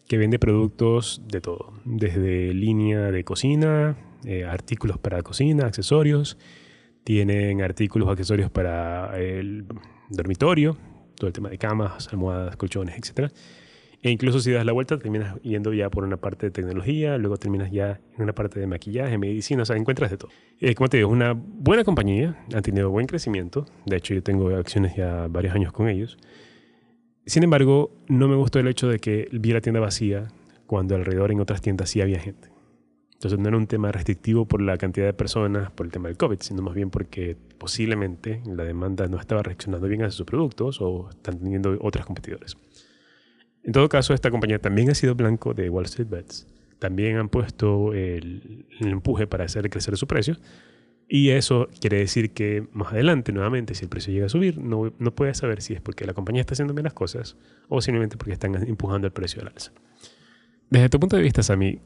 que 0.08 0.18
vende 0.18 0.39
productos 0.39 1.22
de 1.27 1.42
todo, 1.42 1.74
desde 1.84 2.54
línea 2.54 3.12
de 3.12 3.24
cocina, 3.25 3.98
eh, 4.24 4.46
artículos 4.46 4.98
para 4.98 5.22
cocina, 5.24 5.65
accesorios, 5.65 6.38
tienen 7.04 7.62
artículos, 7.62 8.08
accesorios 8.08 8.50
para 8.50 9.20
el 9.20 9.65
dormitorio, 10.10 10.77
todo 11.15 11.27
el 11.27 11.34
tema 11.34 11.50
de 11.50 11.58
camas, 11.58 12.08
almohadas, 12.08 12.56
colchones, 12.56 12.98
etc. 12.98 13.32
E 14.06 14.12
incluso 14.12 14.40
si 14.40 14.52
das 14.52 14.64
la 14.64 14.72
vuelta, 14.72 15.00
terminas 15.00 15.36
yendo 15.42 15.74
ya 15.74 15.90
por 15.90 16.04
una 16.04 16.18
parte 16.18 16.46
de 16.46 16.52
tecnología, 16.52 17.18
luego 17.18 17.38
terminas 17.38 17.72
ya 17.72 18.00
en 18.16 18.22
una 18.22 18.34
parte 18.34 18.60
de 18.60 18.68
maquillaje, 18.68 19.18
medicina, 19.18 19.64
o 19.64 19.66
sea, 19.66 19.78
encuentras 19.78 20.12
de 20.12 20.18
todo. 20.18 20.30
Eh, 20.60 20.76
como 20.76 20.90
te 20.90 20.98
digo, 20.98 21.10
es 21.10 21.14
una 21.14 21.34
buena 21.34 21.84
compañía, 21.84 22.46
han 22.54 22.62
tenido 22.62 22.92
buen 22.92 23.08
crecimiento, 23.08 23.66
de 23.88 23.98
hecho 23.98 24.14
yo 24.14 24.22
tengo 24.22 24.56
acciones 24.56 24.96
ya 24.96 25.26
varios 25.28 25.56
años 25.56 25.74
con 25.74 25.90
ellos. 25.90 26.20
Sin 27.26 27.42
embargo, 27.42 27.98
no 28.08 28.28
me 28.28 28.36
gustó 28.36 28.60
el 28.60 28.68
hecho 28.68 28.88
de 28.88 29.00
que 29.00 29.28
vi 29.32 29.54
la 29.54 29.62
tienda 29.62 29.80
vacía 29.80 30.28
cuando 30.68 30.94
alrededor 30.94 31.32
en 31.32 31.40
otras 31.40 31.62
tiendas 31.62 31.90
sí 31.90 32.00
había 32.00 32.20
gente. 32.20 32.50
Entonces 33.14 33.40
no 33.40 33.48
era 33.48 33.58
un 33.58 33.66
tema 33.66 33.92
restrictivo 33.92 34.46
por 34.46 34.62
la 34.62 34.78
cantidad 34.78 35.08
de 35.08 35.14
personas, 35.14 35.72
por 35.72 35.88
el 35.88 35.92
tema 35.92 36.10
del 36.10 36.18
COVID, 36.18 36.42
sino 36.42 36.62
más 36.62 36.76
bien 36.76 36.92
porque 36.92 37.36
posiblemente 37.58 38.44
la 38.46 38.66
demanda 38.66 39.08
no 39.08 39.20
estaba 39.20 39.42
reaccionando 39.42 39.88
bien 39.88 40.04
a 40.04 40.12
sus 40.12 40.28
productos 40.28 40.80
o 40.80 41.10
están 41.10 41.40
teniendo 41.40 41.76
otros 41.82 42.06
competidores. 42.06 42.56
En 43.66 43.74
todo 43.74 43.90
caso, 43.90 44.14
esta 44.14 44.30
compañía 44.30 44.60
también 44.60 44.90
ha 44.92 44.96
sido 44.96 45.16
blanco 45.16 45.54
de 45.54 45.70
Wall 45.70 45.86
Street 45.86 46.08
Bets. 46.08 46.48
También 46.78 47.18
han 47.18 47.30
puesto 47.30 47.94
el, 47.94 48.66
empuje 48.80 49.26
para 49.26 49.46
hacer 49.46 49.70
crecer 49.70 49.98
su 49.98 50.06
precio, 50.06 50.38
y 51.08 51.30
eso 51.30 51.68
quiere 51.80 51.98
decir 51.98 52.32
que 52.32 52.68
más 52.74 52.94
adelante, 52.94 53.32
nuevamente, 53.32 53.76
si 53.76 53.86
el 53.86 53.90
precio 53.90 54.14
llega 54.14 54.26
a 54.28 54.30
subir, 54.30 54.58
no, 54.58 54.92
no 54.98 55.16
puedes 55.16 55.38
saber 55.38 55.62
si 55.62 55.74
es 55.74 55.82
porque 55.82 56.06
la 56.06 56.14
compañía 56.14 56.42
está 56.42 56.54
haciendo 56.54 56.74
bien 56.74 56.88
cosas 56.90 57.38
o 57.70 57.82
simplemente 57.82 58.18
porque 58.18 58.34
están 58.34 58.56
empujando 58.68 59.08
el 59.08 59.14
precio 59.14 59.42
al 59.42 59.50
alza. 59.50 59.72
Desde 60.70 60.90
tu 60.90 61.00
punto 61.00 61.16
de 61.16 61.22
vista, 61.22 61.44
Sammy, 61.44 61.80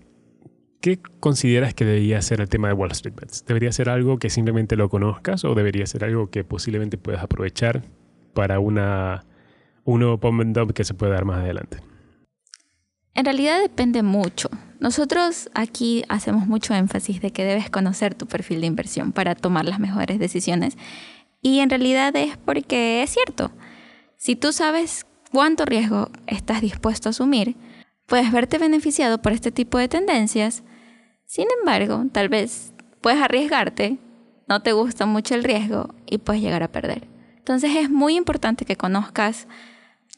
¿qué 0.80 1.00
consideras 1.20 1.74
que 1.74 1.84
debería 1.84 2.22
ser 2.22 2.40
el 2.40 2.48
tema 2.48 2.70
de 2.70 2.74
Wall 2.74 2.92
Street 2.92 3.16
Bets? 3.20 3.46
¿Debería 3.46 3.74
ser 3.74 3.90
algo 3.90 4.20
que 4.20 4.30
simplemente 4.30 4.78
lo 4.78 4.90
conozcas 4.90 5.44
o 5.44 5.54
debería 5.54 5.86
ser 5.86 6.06
algo 6.06 6.30
que 6.30 6.46
posiblemente 6.46 6.98
puedas 6.98 7.22
aprovechar 7.22 7.84
para 8.34 8.60
una, 8.60 9.26
un 9.94 10.02
nuevo 10.02 10.20
pump 10.20 10.42
dump 10.44 10.72
que 10.72 10.84
se 10.84 10.94
pueda 10.94 11.14
dar 11.14 11.26
más 11.26 11.40
adelante? 11.40 11.78
En 13.16 13.26
realidad 13.26 13.60
depende 13.60 14.04
mucho. 14.04 14.50
Nosotros 14.80 15.50
aquí 15.54 16.04
hacemos 16.08 16.48
mucho 16.48 16.74
énfasis 16.74 17.22
de 17.22 17.32
que 17.32 17.44
debes 17.44 17.70
conocer 17.70 18.16
tu 18.16 18.28
perfil 18.28 18.62
de 18.62 18.68
inversión 18.68 19.12
para 19.12 19.36
tomar 19.36 19.66
las 19.66 19.80
mejores 19.80 20.20
decisiones. 20.20 20.78
Y 21.42 21.60
en 21.60 21.70
realidad 21.70 22.16
es 22.16 22.38
porque 22.38 23.04
es 23.04 23.10
cierto. 23.10 23.52
Si 24.16 24.36
tú 24.36 24.54
sabes 24.54 25.06
cuánto 25.32 25.66
riesgo 25.66 26.10
estás 26.28 26.62
dispuesto 26.62 27.10
a 27.10 27.12
asumir, 27.12 27.56
puedes 28.06 28.32
verte 28.32 28.58
beneficiado 28.58 29.22
por 29.22 29.32
este 29.32 29.52
tipo 29.52 29.78
de 29.78 29.88
tendencias. 29.88 30.64
Sin 31.26 31.48
embargo, 31.60 32.06
tal 32.12 32.30
vez 32.30 32.74
puedes 33.02 33.22
arriesgarte, 33.22 33.98
no 34.48 34.62
te 34.62 34.72
gusta 34.72 35.06
mucho 35.06 35.36
el 35.36 35.44
riesgo 35.44 35.94
y 36.06 36.20
puedes 36.20 36.42
llegar 36.42 36.64
a 36.64 36.72
perder. 36.72 37.08
Entonces 37.38 37.76
es 37.76 37.90
muy 37.90 38.16
importante 38.16 38.66
que 38.66 38.76
conozcas 38.76 39.48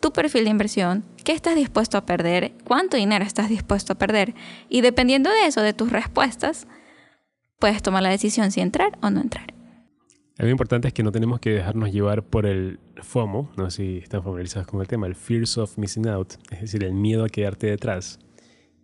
tu 0.01 0.11
perfil 0.11 0.43
de 0.43 0.49
inversión, 0.49 1.05
qué 1.23 1.31
estás 1.31 1.55
dispuesto 1.55 1.97
a 1.97 2.05
perder, 2.05 2.53
cuánto 2.65 2.97
dinero 2.97 3.23
estás 3.23 3.47
dispuesto 3.47 3.93
a 3.93 3.97
perder. 3.97 4.33
Y 4.67 4.81
dependiendo 4.81 5.29
de 5.29 5.45
eso, 5.45 5.61
de 5.61 5.73
tus 5.73 5.91
respuestas, 5.91 6.67
puedes 7.59 7.81
tomar 7.81 8.03
la 8.03 8.09
decisión 8.09 8.51
si 8.51 8.59
entrar 8.59 8.97
o 9.01 9.09
no 9.09 9.21
entrar. 9.21 9.53
Lo 10.37 10.49
importante 10.49 10.87
es 10.87 10.93
que 10.93 11.03
no 11.03 11.11
tenemos 11.11 11.39
que 11.39 11.51
dejarnos 11.51 11.91
llevar 11.91 12.23
por 12.23 12.47
el 12.47 12.79
FOMO, 13.01 13.51
no 13.57 13.69
sé 13.69 13.77
si 13.77 13.97
están 13.99 14.23
familiarizados 14.23 14.67
con 14.67 14.81
el 14.81 14.87
tema, 14.87 15.05
el 15.05 15.15
Fears 15.15 15.57
of 15.59 15.77
Missing 15.77 16.07
Out, 16.07 16.33
es 16.49 16.61
decir, 16.61 16.83
el 16.83 16.93
miedo 16.93 17.23
a 17.23 17.29
quedarte 17.29 17.67
detrás, 17.67 18.19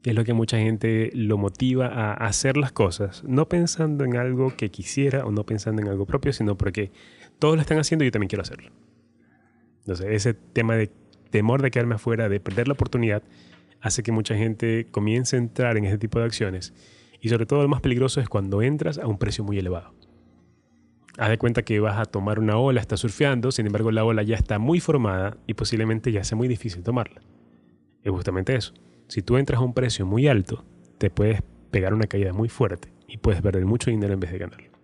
es 0.04 0.16
lo 0.16 0.24
que 0.24 0.34
mucha 0.34 0.58
gente 0.58 1.10
lo 1.14 1.38
motiva 1.38 1.88
a 1.88 2.14
hacer 2.14 2.56
las 2.56 2.72
cosas, 2.72 3.24
no 3.26 3.50
pensando 3.50 4.06
en 4.06 4.16
algo 4.16 4.56
que 4.56 4.72
quisiera 4.72 5.26
o 5.26 5.32
no 5.32 5.46
pensando 5.46 5.82
en 5.82 5.90
algo 5.90 6.06
propio, 6.06 6.32
sino 6.32 6.58
porque 6.58 6.92
todos 7.40 7.56
lo 7.56 7.62
están 7.62 7.80
haciendo 7.80 8.06
y 8.06 8.08
yo 8.08 8.12
también 8.12 8.30
quiero 8.30 8.44
hacerlo. 8.44 8.72
Entonces, 9.80 10.08
ese 10.10 10.34
tema 10.34 10.76
de 10.76 10.92
temor 11.30 11.62
de 11.62 11.72
quedarme 11.72 11.96
afuera, 11.96 12.30
de 12.30 12.40
perder 12.40 12.68
la 12.68 12.74
oportunidad, 12.74 13.24
hace 13.82 14.04
que 14.04 14.12
mucha 14.12 14.36
gente 14.36 14.88
comience 14.92 15.36
a 15.36 15.40
entrar 15.40 15.78
en 15.78 15.86
ese 15.86 15.98
tipo 15.98 16.20
de 16.20 16.26
acciones. 16.26 16.74
Y 17.22 17.30
sobre 17.30 17.46
todo 17.46 17.62
lo 17.64 17.68
más 17.68 17.82
peligroso 17.82 18.22
es 18.22 18.30
cuando 18.30 18.62
entras 18.62 18.98
a 18.98 19.08
un 19.08 19.18
precio 19.18 19.44
muy 19.44 19.58
elevado. 19.58 19.94
Haz 21.18 21.30
de 21.30 21.38
cuenta 21.40 21.64
que 21.64 21.80
vas 21.80 21.98
a 21.98 22.06
tomar 22.06 22.40
una 22.40 22.58
ola, 22.58 22.80
estás 22.80 23.00
surfeando, 23.00 23.52
sin 23.52 23.66
embargo 23.66 23.90
la 23.92 24.06
ola 24.06 24.22
ya 24.22 24.36
está 24.36 24.60
muy 24.60 24.80
formada 24.80 25.38
y 25.48 25.56
posiblemente 25.56 26.12
ya 26.12 26.24
sea 26.24 26.38
muy 26.38 26.48
difícil 26.48 26.84
tomarla. 26.84 27.22
Es 28.04 28.12
justamente 28.12 28.56
eso. 28.56 28.74
Si 29.08 29.24
tú 29.24 29.38
entras 29.38 29.60
a 29.60 29.64
un 29.64 29.74
precio 29.74 30.06
muy 30.06 30.28
alto, 30.28 30.64
te 31.00 31.10
puedes 31.10 31.42
pegar 31.72 31.94
una 31.94 32.06
caída 32.06 32.34
muy 32.34 32.50
fuerte 32.50 32.94
y 33.08 33.18
puedes 33.18 33.42
perder 33.42 33.66
mucho 33.66 33.90
dinero 33.90 34.14
en 34.14 34.20
vez 34.20 34.32
de 34.32 34.38
ganarlo. 34.38 34.77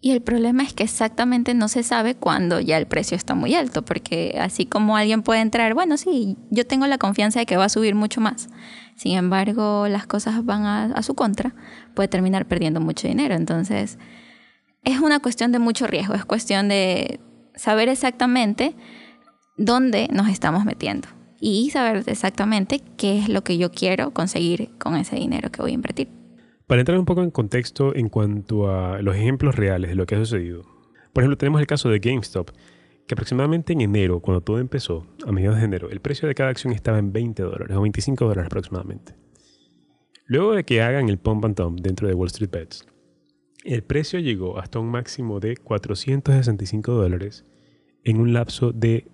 Y 0.00 0.12
el 0.12 0.20
problema 0.22 0.62
es 0.62 0.72
que 0.72 0.84
exactamente 0.84 1.54
no 1.54 1.68
se 1.68 1.82
sabe 1.82 2.14
cuándo 2.14 2.60
ya 2.60 2.76
el 2.76 2.86
precio 2.86 3.16
está 3.16 3.34
muy 3.34 3.54
alto, 3.54 3.84
porque 3.84 4.36
así 4.38 4.66
como 4.66 4.96
alguien 4.96 5.22
puede 5.22 5.40
entrar, 5.40 5.74
bueno, 5.74 5.96
sí, 5.96 6.36
yo 6.50 6.66
tengo 6.66 6.86
la 6.86 6.98
confianza 6.98 7.40
de 7.40 7.46
que 7.46 7.56
va 7.56 7.64
a 7.64 7.70
subir 7.70 7.94
mucho 7.94 8.20
más. 8.20 8.48
Sin 8.94 9.16
embargo, 9.16 9.88
las 9.88 10.06
cosas 10.06 10.44
van 10.44 10.64
a, 10.64 11.02
su 11.02 11.14
contra, 11.14 11.54
puede 11.94 12.08
terminar 12.08 12.46
perdiendo 12.46 12.80
mucho 12.80 13.08
dinero. 13.08 13.34
Entonces, 13.34 13.98
es 14.84 15.00
una 15.00 15.20
cuestión 15.20 15.50
de 15.50 15.58
mucho 15.58 15.86
riesgo, 15.86 16.14
es 16.14 16.24
cuestión 16.24 16.68
de 16.68 17.20
saber 17.54 17.88
exactamente 17.88 18.74
dónde 19.56 20.08
nos 20.12 20.28
estamos 20.28 20.64
metiendo 20.64 21.08
y 21.40 21.70
saber 21.70 22.04
exactamente 22.06 22.80
qué 22.96 23.18
es 23.18 23.28
lo 23.28 23.42
que 23.42 23.58
yo 23.58 23.72
quiero 23.72 24.12
conseguir 24.12 24.70
con 24.78 24.96
ese 24.96 25.16
dinero 25.16 25.50
que 25.50 25.62
voy 25.62 25.72
a 25.72 25.74
invertir. 25.74 26.25
Para 26.66 26.80
entrar 26.80 26.98
un 26.98 27.04
poco 27.04 27.22
en 27.22 27.30
contexto 27.30 27.94
en 27.94 28.08
cuanto 28.08 28.68
a 28.68 29.00
los 29.00 29.14
ejemplos 29.14 29.54
reales 29.54 29.88
de 29.88 29.94
lo 29.94 30.04
que 30.04 30.16
ha 30.16 30.18
sucedido. 30.18 30.62
Por 31.12 31.22
ejemplo, 31.22 31.38
tenemos 31.38 31.60
el 31.60 31.66
caso 31.68 31.88
de 31.88 32.00
GameStop, 32.00 32.50
que 33.06 33.14
aproximadamente 33.14 33.72
en 33.72 33.82
enero, 33.82 34.18
cuando 34.18 34.40
todo 34.40 34.58
empezó, 34.58 35.06
a 35.24 35.30
mediados 35.30 35.60
de 35.60 35.64
enero, 35.64 35.90
el 35.90 36.00
precio 36.00 36.26
de 36.26 36.34
cada 36.34 36.50
acción 36.50 36.72
estaba 36.72 36.98
en 36.98 37.12
20 37.12 37.40
dólares 37.44 37.76
o 37.76 37.82
25 37.82 38.24
dólares 38.24 38.46
aproximadamente. 38.46 39.14
Luego 40.24 40.54
de 40.54 40.64
que 40.64 40.82
hagan 40.82 41.08
el 41.08 41.18
pump 41.18 41.44
and 41.44 41.56
dump 41.56 41.80
dentro 41.80 42.08
de 42.08 42.14
Wall 42.14 42.26
Street 42.26 42.50
Bets, 42.50 42.84
el 43.64 43.84
precio 43.84 44.18
llegó 44.18 44.58
hasta 44.58 44.80
un 44.80 44.88
máximo 44.88 45.38
de 45.38 45.56
465 45.56 46.92
dólares 46.92 47.46
en 48.02 48.20
un 48.20 48.32
lapso 48.32 48.72
de 48.72 49.06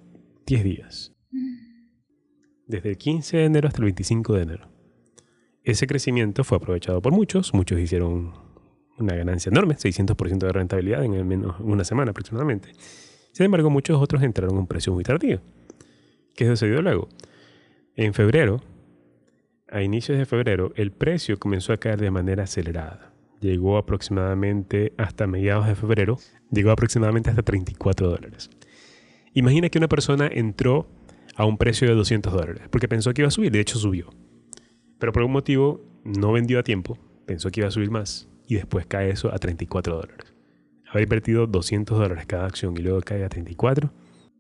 10 0.47 0.65
días. 0.65 1.15
Desde 2.67 2.89
el 2.89 2.97
15 2.97 3.37
de 3.37 3.45
enero 3.45 3.69
hasta 3.69 3.81
el 3.81 3.85
25 3.85 4.35
de 4.35 4.43
enero. 4.43 4.72
Ese 5.65 5.87
crecimiento 5.87 6.43
fue 6.43 6.59
aprovechado 6.59 7.01
por 7.01 7.13
muchos, 7.13 7.55
muchos 7.55 7.79
hicieron 7.79 8.33
una 8.99 9.15
ganancia 9.15 9.51
enorme, 9.51 9.77
600% 9.77 10.39
de 10.39 10.53
rentabilidad 10.53 11.05
en 11.05 11.15
al 11.15 11.25
menos 11.25 11.57
una 11.61 11.85
semana 11.85 12.11
aproximadamente. 12.11 12.73
Sin 13.33 13.47
embargo, 13.47 13.71
muchos 13.71 14.01
otros 14.01 14.23
entraron 14.23 14.57
a 14.57 14.61
un 14.61 14.67
precio 14.67 14.93
muy 14.93 15.05
tardío. 15.05 15.41
¿Qué 16.35 16.47
sucedió 16.47 16.83
luego? 16.83 17.09
En 17.95 18.13
febrero, 18.13 18.61
a 19.69 19.83
inicios 19.83 20.19
de 20.19 20.27
febrero, 20.27 20.73
el 20.77 20.91
precio 20.91 21.39
comenzó 21.39 21.73
a 21.73 21.79
caer 21.79 22.01
de 22.01 22.11
manera 22.11 22.43
acelerada. 22.43 23.13
Llegó 23.41 23.77
aproximadamente 23.77 24.93
hasta 24.99 25.27
mediados 25.27 25.67
de 25.67 25.75
febrero, 25.75 26.19
llegó 26.51 26.73
aproximadamente 26.73 27.31
hasta 27.31 27.43
34 27.43 28.09
dólares. 28.09 28.51
Imagina 29.33 29.69
que 29.69 29.79
una 29.79 29.89
persona 29.89 30.29
entró 30.31 30.89
a 31.37 31.45
un 31.45 31.57
precio 31.57 31.89
de 31.89 31.95
200 31.95 32.33
dólares, 32.33 32.63
porque 32.71 32.89
pensó 32.89 33.15
que 33.15 33.23
iba 33.23 33.29
a 33.29 33.33
subir, 33.33 33.53
de 33.53 33.61
hecho 33.61 33.79
subió. 33.79 34.11
Pero 35.03 35.13
por 35.13 35.23
algún 35.23 35.33
motivo 35.33 35.81
no 36.05 36.31
vendió 36.31 36.61
a 36.61 36.63
tiempo, 36.63 36.97
pensó 37.27 37.51
que 37.51 37.59
iba 37.59 37.67
a 37.67 37.73
subir 37.73 37.91
más 37.91 38.29
y 38.47 38.55
después 38.55 38.87
cae 38.87 39.11
eso 39.11 39.35
a 39.35 39.39
34 39.39 39.97
dólares. 39.97 40.33
Haber 40.89 41.03
invertido 41.03 41.49
200 41.49 41.99
dólares 41.99 42.25
cada 42.25 42.47
acción 42.47 42.77
y 42.77 42.83
luego 42.83 43.01
cae 43.01 43.25
a 43.25 43.29
34, 43.29 43.93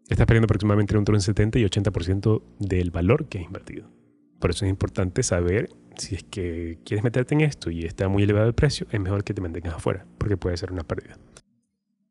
estás 0.09 0.25
perdiendo 0.25 0.45
aproximadamente 0.45 0.97
entre 0.97 1.16
un 1.16 1.21
70 1.21 1.59
y 1.59 1.64
80% 1.64 2.42
del 2.61 2.92
valor 2.92 3.26
que 3.26 3.38
has 3.38 3.45
invertido. 3.45 3.90
Por 4.38 4.50
eso 4.50 4.64
es 4.64 4.71
importante 4.71 5.25
saber 5.25 5.69
si 5.97 6.14
es 6.14 6.23
que 6.23 6.78
quieres 6.85 7.02
meterte 7.02 7.35
en 7.35 7.40
esto 7.40 7.69
y 7.73 7.85
está 7.85 8.07
muy 8.07 8.23
elevado 8.23 8.47
el 8.47 8.54
precio, 8.54 8.87
es 8.92 9.00
mejor 9.00 9.25
que 9.25 9.35
te 9.35 9.40
mantengas 9.40 9.75
afuera, 9.75 10.07
porque 10.16 10.37
puede 10.37 10.57
ser 10.57 10.71
una 10.71 10.85
pérdida. 10.85 11.19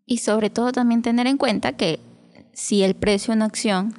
Y 0.06 0.18
sobre 0.18 0.50
todo 0.50 0.74
también 0.74 1.02
tener 1.04 1.26
en 1.26 1.38
cuenta 1.38 1.78
que 1.78 2.02
si 2.52 2.84
el 2.84 2.96
precio 2.96 3.34
una 3.34 3.46
acción 3.46 3.94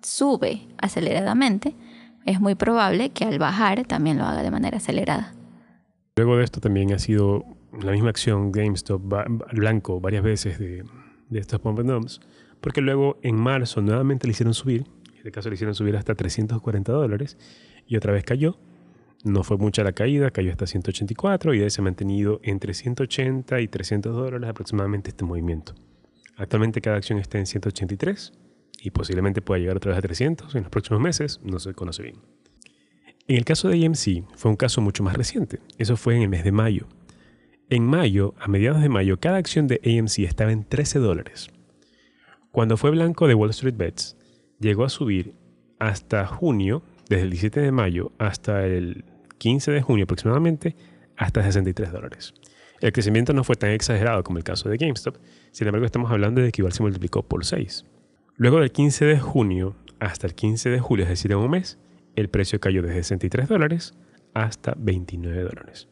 sube 0.00 0.66
aceleradamente, 0.78 1.74
es 2.28 2.40
muy 2.40 2.54
probable 2.54 3.10
que 3.10 3.24
al 3.24 3.38
bajar 3.38 3.84
también 3.86 4.18
lo 4.18 4.24
haga 4.24 4.42
de 4.42 4.50
manera 4.50 4.76
acelerada. 4.76 5.32
Luego 6.16 6.36
de 6.36 6.44
esto 6.44 6.60
también 6.60 6.92
ha 6.92 6.98
sido 6.98 7.44
la 7.82 7.92
misma 7.92 8.10
acción 8.10 8.52
GameStop 8.52 9.02
blanco 9.52 9.98
varias 10.00 10.22
veces 10.22 10.58
de, 10.58 10.84
de 11.30 11.38
estos 11.38 11.58
pump 11.60 11.78
and 11.80 11.90
dumps, 11.90 12.20
porque 12.60 12.82
luego 12.82 13.18
en 13.22 13.36
marzo 13.36 13.80
nuevamente 13.80 14.26
le 14.26 14.32
hicieron 14.32 14.52
subir, 14.52 14.84
en 15.10 15.16
este 15.16 15.30
caso 15.30 15.48
le 15.48 15.54
hicieron 15.54 15.74
subir 15.74 15.96
hasta 15.96 16.14
340 16.14 16.92
dólares 16.92 17.38
y 17.86 17.96
otra 17.96 18.12
vez 18.12 18.24
cayó. 18.24 18.58
No 19.24 19.42
fue 19.42 19.56
mucha 19.56 19.82
la 19.82 19.92
caída, 19.92 20.30
cayó 20.30 20.52
hasta 20.52 20.66
184 20.66 21.54
y 21.54 21.70
se 21.70 21.80
ha 21.80 21.84
mantenido 21.84 22.40
entre 22.42 22.74
180 22.74 23.60
y 23.60 23.68
300 23.68 24.14
dólares 24.14 24.48
aproximadamente 24.48 25.10
este 25.10 25.24
movimiento. 25.24 25.74
Actualmente 26.36 26.80
cada 26.80 26.98
acción 26.98 27.18
está 27.18 27.38
en 27.38 27.46
183 27.46 28.32
y 28.80 28.90
posiblemente 28.90 29.42
pueda 29.42 29.60
llegar 29.60 29.76
otra 29.76 29.90
vez 29.90 29.98
a 29.98 30.02
300 30.02 30.54
en 30.54 30.62
los 30.62 30.70
próximos 30.70 31.00
meses, 31.00 31.40
no 31.42 31.58
se 31.58 31.74
conoce 31.74 32.02
bien. 32.02 32.16
En 33.26 33.36
el 33.36 33.44
caso 33.44 33.68
de 33.68 33.84
AMC 33.84 34.24
fue 34.36 34.50
un 34.50 34.56
caso 34.56 34.80
mucho 34.80 35.02
más 35.02 35.14
reciente, 35.14 35.60
eso 35.76 35.96
fue 35.96 36.16
en 36.16 36.22
el 36.22 36.28
mes 36.28 36.44
de 36.44 36.52
mayo. 36.52 36.86
En 37.70 37.84
mayo, 37.84 38.34
a 38.40 38.48
mediados 38.48 38.80
de 38.80 38.88
mayo, 38.88 39.20
cada 39.20 39.36
acción 39.36 39.66
de 39.66 39.80
AMC 39.84 40.20
estaba 40.20 40.52
en 40.52 40.64
13 40.64 41.00
dólares. 41.00 41.50
Cuando 42.50 42.78
fue 42.78 42.90
blanco 42.90 43.28
de 43.28 43.34
Wall 43.34 43.50
Street 43.50 43.76
Bets, 43.76 44.16
llegó 44.58 44.84
a 44.84 44.88
subir 44.88 45.34
hasta 45.78 46.26
junio, 46.26 46.82
desde 47.08 47.24
el 47.24 47.30
17 47.30 47.60
de 47.60 47.72
mayo 47.72 48.12
hasta 48.18 48.64
el 48.64 49.04
15 49.36 49.70
de 49.72 49.82
junio 49.82 50.04
aproximadamente, 50.04 50.74
hasta 51.16 51.42
63 51.42 51.92
dólares. 51.92 52.32
El 52.80 52.92
crecimiento 52.92 53.32
no 53.32 53.44
fue 53.44 53.56
tan 53.56 53.70
exagerado 53.70 54.22
como 54.22 54.38
el 54.38 54.44
caso 54.44 54.68
de 54.68 54.76
GameStop, 54.76 55.16
sin 55.50 55.66
embargo 55.66 55.84
estamos 55.84 56.10
hablando 56.10 56.40
de 56.40 56.52
que 56.52 56.62
igual 56.62 56.72
se 56.72 56.82
multiplicó 56.82 57.22
por 57.22 57.44
6. 57.44 57.84
Luego 58.40 58.60
del 58.60 58.70
15 58.70 59.04
de 59.04 59.18
junio 59.18 59.74
hasta 59.98 60.28
el 60.28 60.34
15 60.36 60.70
de 60.70 60.78
julio, 60.78 61.02
es 61.02 61.08
decir, 61.08 61.32
en 61.32 61.38
un 61.38 61.50
mes, 61.50 61.76
el 62.14 62.28
precio 62.28 62.60
cayó 62.60 62.82
de 62.82 62.92
63 62.92 63.48
dólares 63.48 63.94
hasta 64.32 64.74
29 64.78 65.42
dólares. 65.42 65.88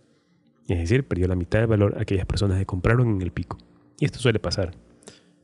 Es 0.69 0.79
decir, 0.79 1.09
perdió 1.09 1.27
la 1.27 1.35
mitad 1.35 1.59
del 1.59 1.67
valor 1.67 1.97
aquellas 2.01 2.25
personas 2.25 2.61
que 2.61 2.65
compraron 2.65 3.09
en 3.09 3.21
el 3.21 3.33
pico. 3.33 3.59
Y 3.99 4.05
esto 4.05 4.21
suele 4.21 4.39
pasar. 4.39 4.77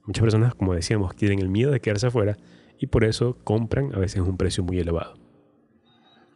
Muchas 0.06 0.22
personas, 0.22 0.54
como 0.54 0.74
decíamos, 0.74 1.16
tienen 1.16 1.40
el 1.40 1.48
miedo 1.48 1.72
de 1.72 1.80
quedarse 1.80 2.06
afuera 2.06 2.36
y 2.78 2.86
por 2.86 3.02
eso 3.02 3.36
compran 3.42 3.92
a 3.96 3.98
veces 3.98 4.22
un 4.22 4.36
precio 4.36 4.62
muy 4.62 4.78
elevado. 4.78 5.14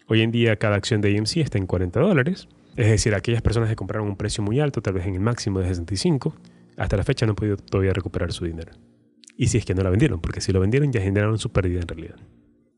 Hoy 0.08 0.22
en 0.22 0.32
día 0.32 0.56
cada 0.56 0.74
acción 0.74 1.00
de 1.00 1.16
AMC 1.16 1.36
está 1.36 1.58
en 1.58 1.66
40 1.66 2.00
dólares, 2.00 2.48
es 2.74 2.88
decir, 2.88 3.14
aquellas 3.14 3.40
personas 3.40 3.68
que 3.68 3.76
compraron 3.76 4.08
un 4.08 4.16
precio 4.16 4.42
muy 4.42 4.58
alto, 4.58 4.82
tal 4.82 4.94
vez 4.94 5.06
en 5.06 5.14
el 5.14 5.20
máximo 5.20 5.60
de 5.60 5.68
65, 5.68 6.34
hasta 6.76 6.96
la 6.96 7.04
fecha 7.04 7.24
no 7.24 7.32
han 7.32 7.36
podido 7.36 7.56
todavía 7.56 7.92
recuperar 7.92 8.32
su 8.32 8.44
dinero. 8.44 8.72
Y 9.36 9.48
si 9.48 9.58
es 9.58 9.64
que 9.64 9.74
no 9.74 9.82
la 9.82 9.90
vendieron, 9.90 10.20
porque 10.20 10.40
si 10.40 10.52
lo 10.52 10.60
vendieron 10.60 10.92
ya 10.92 11.00
generaron 11.00 11.38
su 11.38 11.50
pérdida 11.50 11.80
en 11.80 11.88
realidad. 11.88 12.16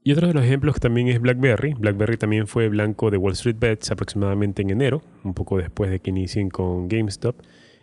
Y 0.03 0.13
otro 0.13 0.27
de 0.27 0.35
los 0.35 0.45
ejemplos 0.45 0.81
también 0.81 1.09
es 1.09 1.21
BlackBerry. 1.21 1.75
BlackBerry 1.75 2.17
también 2.17 2.47
fue 2.47 2.69
blanco 2.69 3.11
de 3.11 3.19
Wall 3.19 3.35
Street 3.35 3.57
Bets 3.59 3.91
aproximadamente 3.91 4.63
en 4.63 4.71
enero, 4.71 5.03
un 5.23 5.35
poco 5.35 5.59
después 5.59 5.91
de 5.91 6.01
que 6.01 6.11
inicien 6.11 6.49
con 6.49 6.89
GameStop. 6.89 7.37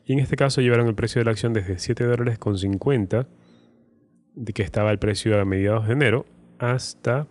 Y 0.06 0.14
en 0.14 0.20
este 0.20 0.36
caso 0.36 0.62
llevaron 0.62 0.88
el 0.88 0.96
precio 0.96 1.20
de 1.20 1.26
la 1.26 1.32
acción 1.32 1.54
desde 1.54 1.78
7 1.78 2.04
dólares 2.04 2.40
con 2.40 2.58
50, 2.58 3.28
de 4.36 4.54
que 4.54 4.64
estaba 4.64 4.92
el 4.92 5.00
precio 5.00 5.40
a 5.40 5.46
mediados 5.46 5.88
de 5.88 5.94
enero, 5.94 6.26
hasta 6.58 7.28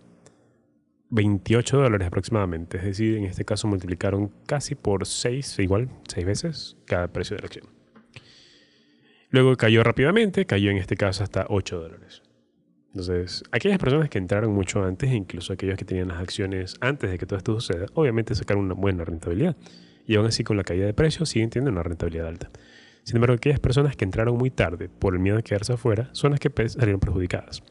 28 1.09 1.77
dólares 1.77 2.07
aproximadamente. 2.07 2.77
Es 2.77 2.83
decir, 2.83 3.17
en 3.17 3.25
este 3.25 3.45
caso 3.45 3.67
multiplicaron 3.67 4.31
casi 4.45 4.75
por 4.75 5.05
6, 5.05 5.59
igual, 5.59 5.89
6 6.07 6.25
veces 6.25 6.77
cada 6.85 7.07
precio 7.07 7.35
de 7.35 7.41
la 7.41 7.47
acción. 7.47 7.65
Luego 9.35 9.57
cayó 9.57 9.83
rápidamente, 9.83 10.45
cayó 10.45 10.71
en 10.71 10.77
este 10.77 10.95
caso 10.95 11.21
hasta 11.21 11.45
8 11.49 11.77
dólares. 11.77 12.21
Entonces, 12.93 13.43
aquellas 13.51 13.79
personas 13.79 14.09
que 14.09 14.17
entraron 14.17 14.53
mucho 14.53 14.81
antes, 14.81 15.11
incluso 15.11 15.51
aquellos 15.51 15.77
que 15.77 15.83
tenían 15.83 16.07
las 16.07 16.19
acciones 16.19 16.75
antes 16.79 17.11
de 17.11 17.17
que 17.17 17.25
todo 17.25 17.37
esto 17.37 17.59
suceda, 17.59 17.87
obviamente 17.95 18.33
sacaron 18.33 18.63
una 18.63 18.75
buena 18.75 19.03
rentabilidad. 19.03 19.57
Y 20.07 20.15
aún 20.15 20.25
así, 20.25 20.45
con 20.45 20.55
la 20.55 20.63
caída 20.63 20.85
de 20.85 20.93
precios, 20.93 21.27
siguen 21.27 21.49
teniendo 21.49 21.71
una 21.71 21.83
rentabilidad 21.83 22.27
alta. 22.27 22.49
Sin 23.03 23.17
embargo, 23.17 23.35
aquellas 23.35 23.59
personas 23.59 23.97
que 23.97 24.05
entraron 24.05 24.37
muy 24.37 24.51
tarde 24.51 24.87
por 24.87 25.15
el 25.15 25.19
miedo 25.19 25.35
de 25.35 25.43
quedarse 25.43 25.73
afuera 25.73 26.07
son 26.13 26.31
las 26.31 26.39
que 26.39 26.49
salieron 26.69 27.01
perjudicadas. 27.01 27.61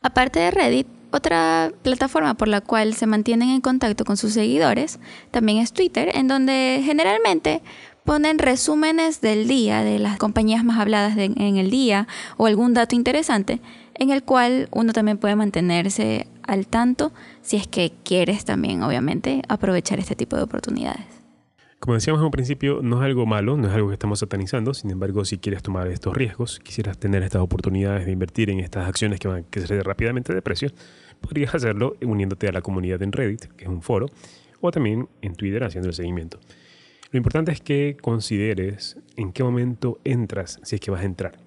Aparte 0.00 0.40
de 0.40 0.50
Reddit, 0.50 0.86
otra 1.12 1.72
plataforma 1.82 2.34
por 2.34 2.48
la 2.48 2.62
cual 2.62 2.94
se 2.94 3.06
mantienen 3.06 3.50
en 3.50 3.60
contacto 3.60 4.04
con 4.06 4.16
sus 4.16 4.32
seguidores 4.32 4.98
también 5.30 5.58
es 5.58 5.74
Twitter, 5.74 6.10
en 6.14 6.26
donde 6.26 6.80
generalmente 6.82 7.60
ponen 8.04 8.38
resúmenes 8.38 9.20
del 9.20 9.48
día, 9.48 9.82
de 9.82 9.98
las 9.98 10.18
compañías 10.18 10.64
más 10.64 10.78
habladas 10.78 11.16
en 11.16 11.56
el 11.56 11.70
día 11.70 12.06
o 12.36 12.46
algún 12.46 12.74
dato 12.74 12.94
interesante, 12.96 13.60
en 13.94 14.10
el 14.10 14.22
cual 14.22 14.68
uno 14.72 14.92
también 14.92 15.18
puede 15.18 15.36
mantenerse 15.36 16.26
al 16.42 16.66
tanto 16.66 17.12
si 17.42 17.56
es 17.56 17.68
que 17.68 17.92
quieres 18.02 18.44
también, 18.44 18.82
obviamente, 18.82 19.42
aprovechar 19.48 19.98
este 19.98 20.16
tipo 20.16 20.36
de 20.36 20.42
oportunidades. 20.42 21.20
Como 21.80 21.94
decíamos 21.94 22.20
en 22.20 22.26
un 22.26 22.30
principio, 22.30 22.80
no 22.82 22.98
es 22.98 23.06
algo 23.06 23.24
malo, 23.24 23.56
no 23.56 23.68
es 23.68 23.74
algo 23.74 23.88
que 23.88 23.94
estamos 23.94 24.18
satanizando, 24.18 24.74
sin 24.74 24.90
embargo, 24.90 25.24
si 25.24 25.38
quieres 25.38 25.62
tomar 25.62 25.86
estos 25.88 26.14
riesgos, 26.14 26.60
quisieras 26.60 26.98
tener 26.98 27.22
estas 27.22 27.40
oportunidades 27.40 28.04
de 28.04 28.12
invertir 28.12 28.50
en 28.50 28.60
estas 28.60 28.86
acciones 28.86 29.18
que 29.18 29.28
van 29.28 29.38
a 29.38 29.42
crecer 29.48 29.82
rápidamente 29.84 30.34
de 30.34 30.42
precio, 30.42 30.70
podrías 31.22 31.54
hacerlo 31.54 31.96
uniéndote 32.02 32.48
a 32.48 32.52
la 32.52 32.60
comunidad 32.60 33.02
en 33.02 33.12
Reddit, 33.12 33.44
que 33.56 33.64
es 33.64 33.70
un 33.70 33.80
foro, 33.80 34.06
o 34.60 34.70
también 34.70 35.08
en 35.22 35.34
Twitter 35.34 35.64
haciendo 35.64 35.88
el 35.88 35.94
seguimiento. 35.94 36.38
Lo 37.12 37.16
importante 37.16 37.50
es 37.50 37.60
que 37.60 37.96
consideres 38.00 38.96
en 39.16 39.32
qué 39.32 39.42
momento 39.42 39.98
entras, 40.04 40.60
si 40.62 40.76
es 40.76 40.80
que 40.80 40.92
vas 40.92 41.02
a 41.02 41.06
entrar. 41.06 41.40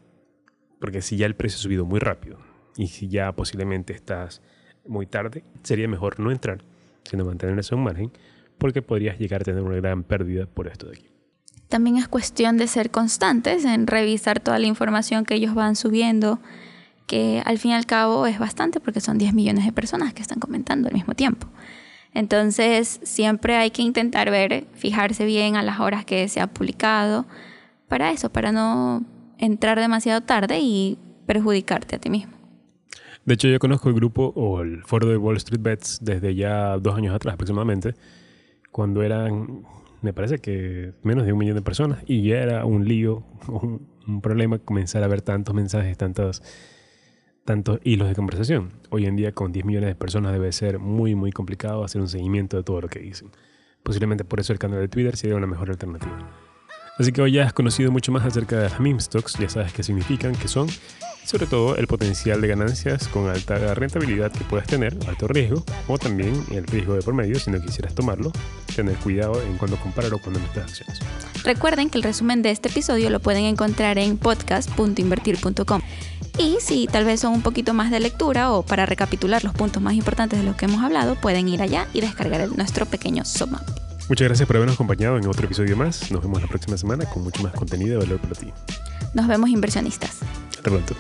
Porque 0.80 1.02
si 1.02 1.16
ya 1.16 1.26
el 1.26 1.36
precio 1.36 1.58
ha 1.58 1.62
subido 1.62 1.86
muy 1.86 2.02
rápido 2.02 2.38
y 2.76 2.88
si 2.88 3.08
ya 3.08 3.32
posiblemente 3.32 3.94
estás 3.94 4.42
muy 4.86 5.06
tarde, 5.06 5.46
sería 5.64 5.88
mejor 5.88 6.20
no 6.20 6.32
entrar, 6.32 6.62
sino 7.06 7.24
mantenerse 7.24 7.76
un 7.76 7.84
margen, 7.84 8.12
porque 8.58 8.82
podrías 8.82 9.18
llegar 9.18 9.42
a 9.42 9.46
tener 9.46 9.64
una 9.64 9.78
gran 9.78 10.04
pérdida 10.04 10.48
por 10.48 10.68
esto 10.68 10.88
de 10.88 10.98
aquí. 10.98 11.08
También 11.70 11.96
es 11.96 12.10
cuestión 12.10 12.58
de 12.58 12.68
ser 12.68 12.92
constantes 12.92 13.64
en 13.64 13.88
revisar 13.88 14.42
toda 14.42 14.60
la 14.60 14.68
información 14.68 15.24
que 15.24 15.36
ellos 15.36 15.56
van 15.56 15.78
subiendo, 15.78 16.40
que 17.08 17.42
al 17.46 17.58
fin 17.58 17.72
y 17.72 17.76
al 17.76 17.86
cabo 17.86 18.28
es 18.28 18.38
bastante 18.38 18.82
porque 18.82 19.00
son 19.00 19.18
10 19.18 19.34
millones 19.34 19.66
de 19.66 19.72
personas 19.72 20.14
que 20.14 20.22
están 20.22 20.40
comentando 20.40 20.90
al 20.90 20.94
mismo 20.94 21.14
tiempo. 21.14 21.48
Entonces, 22.14 23.00
siempre 23.04 23.56
hay 23.56 23.72
que 23.72 23.82
intentar 23.82 24.30
ver, 24.30 24.66
fijarse 24.74 25.26
bien 25.26 25.56
a 25.56 25.64
las 25.64 25.80
horas 25.80 26.06
que 26.06 26.28
se 26.28 26.42
ha 26.42 26.48
publicado, 26.48 27.26
para 27.88 28.12
eso, 28.12 28.30
para 28.32 28.52
no 28.52 29.04
entrar 29.38 29.80
demasiado 29.80 30.22
tarde 30.22 30.60
y 30.60 30.98
perjudicarte 31.26 31.96
a 31.96 32.00
ti 32.00 32.10
mismo. 32.10 32.34
De 33.26 33.36
hecho, 33.36 33.48
yo 33.48 33.58
conozco 33.60 33.90
el 33.90 33.96
grupo 33.96 34.34
o 34.36 34.62
el 34.62 34.84
foro 34.84 35.08
de 35.08 35.18
Wall 35.18 35.38
Street 35.38 35.62
Bets 35.62 36.00
desde 36.02 36.36
ya 36.36 36.78
dos 36.78 36.96
años 36.96 37.16
atrás 37.16 37.36
aproximadamente, 37.36 37.96
cuando 38.72 39.02
eran, 39.02 39.64
me 40.02 40.14
parece 40.14 40.40
que 40.40 40.94
menos 41.04 41.26
de 41.26 41.34
un 41.34 41.40
millón 41.40 41.56
de 41.56 41.62
personas, 41.62 42.00
y 42.06 42.24
ya 42.24 42.40
era 42.40 42.66
un 42.66 42.88
lío, 42.88 43.24
un, 43.48 43.88
un 44.08 44.22
problema 44.22 44.60
comenzar 44.60 45.04
a 45.04 45.08
ver 45.08 45.22
tantos 45.22 45.56
mensajes, 45.56 45.98
tantos 45.98 46.42
tantos 47.46 47.80
hilos 47.84 48.08
de 48.08 48.16
conversación. 48.16 48.72
Hoy 48.90 49.06
en 49.06 49.16
día 49.16 49.34
con 49.34 49.52
10 49.52 49.66
millones 49.66 49.90
de 49.90 49.96
personas 49.96 50.34
debe 50.34 50.52
ser 50.52 50.80
muy 50.80 51.16
muy 51.16 51.32
complicado 51.32 51.84
hacer 51.84 52.02
un 52.02 52.08
seguimiento 52.08 52.58
de 52.58 52.64
todo 52.64 52.82
lo 52.82 52.88
que 52.88 53.00
dicen. 53.00 53.30
Posiblemente 53.84 54.24
por 54.24 54.40
eso 54.40 54.54
el 54.54 54.60
canal 54.60 54.80
de 54.80 54.88
Twitter 54.88 55.18
sería 55.18 55.36
una 55.36 55.48
mejor 55.48 55.70
alternativa. 55.70 56.30
Así 56.98 57.12
que 57.12 57.22
hoy 57.22 57.34
ya 57.34 57.46
has 57.46 57.54
conocido 57.54 57.92
mucho 57.92 58.12
más 58.12 58.24
acerca 58.24 58.56
de 58.56 58.70
las 58.70 58.80
meme 58.80 59.00
stocks, 59.00 59.38
ya 59.40 59.50
sabes 59.50 59.74
qué 59.74 59.82
significan, 59.82 60.36
qué 60.36 60.48
son, 60.48 60.68
y 60.70 61.28
sobre 61.28 61.48
todo 61.48 61.76
el 61.76 61.88
potencial 61.88 62.40
de 62.40 62.48
ganancias 62.48 63.08
con 63.08 63.28
alta 63.28 63.74
rentabilidad 63.74 64.32
que 64.32 64.44
puedes 64.44 64.68
tener, 64.68 64.96
alto 65.08 65.28
riesgo, 65.28 65.64
o 65.88 65.98
también 65.98 66.46
el 66.52 66.68
riesgo 66.68 66.94
de 66.94 67.02
por 67.02 67.16
medio 67.16 67.40
si 67.40 67.50
no 67.50 67.60
quisieras 67.60 67.96
tomarlo, 67.96 68.32
tener 68.76 68.96
cuidado 68.98 69.42
en 69.42 69.58
cuando 69.58 69.78
comprar 69.78 70.14
o 70.14 70.20
cuando 70.20 70.40
meter 70.40 70.64
acciones. 70.64 71.00
Recuerden 71.44 71.90
que 71.90 71.98
el 71.98 72.04
resumen 72.04 72.44
de 72.44 72.52
este 72.52 72.70
episodio 72.70 73.10
lo 73.10 73.20
pueden 73.20 73.46
encontrar 73.46 73.98
en 73.98 74.18
podcast.invertir.com. 74.18 75.82
Y 76.44 76.58
si 76.60 76.88
tal 76.88 77.06
vez 77.06 77.22
son 77.22 77.32
un 77.32 77.42
poquito 77.42 77.74
más 77.74 77.90
de 77.90 78.02
lectura 78.02 78.52
o 78.52 78.64
para 78.64 78.86
recapitular 78.86 79.46
los 79.46 79.54
puntos 79.54 79.82
más 79.82 79.94
importantes 79.94 80.38
de 80.38 80.44
los 80.44 80.58
que 80.58 80.66
hemos 80.66 80.84
hablado, 80.84 81.16
pueden 81.16 81.48
ir 81.48 81.62
allá 81.62 81.88
y 81.94 82.02
descargar 82.02 82.50
nuestro 82.58 82.86
pequeño 82.86 83.24
sum 83.24 83.52
Muchas 84.10 84.28
gracias 84.28 84.46
por 84.46 84.58
habernos 84.58 84.76
acompañado 84.76 85.18
en 85.18 85.26
otro 85.26 85.46
episodio 85.46 85.78
más. 85.78 86.12
Nos 86.12 86.22
vemos 86.22 86.42
la 86.42 86.50
próxima 86.50 86.76
semana 86.76 87.06
con 87.06 87.24
mucho 87.24 87.42
más 87.44 87.54
contenido 87.54 87.98
de 87.98 88.06
valor 88.06 88.20
para 88.20 88.36
ti. 88.36 88.52
Nos 89.14 89.26
vemos 89.26 89.52
inversionistas. 89.52 90.18
Hasta 90.50 90.64
pronto. 90.64 90.96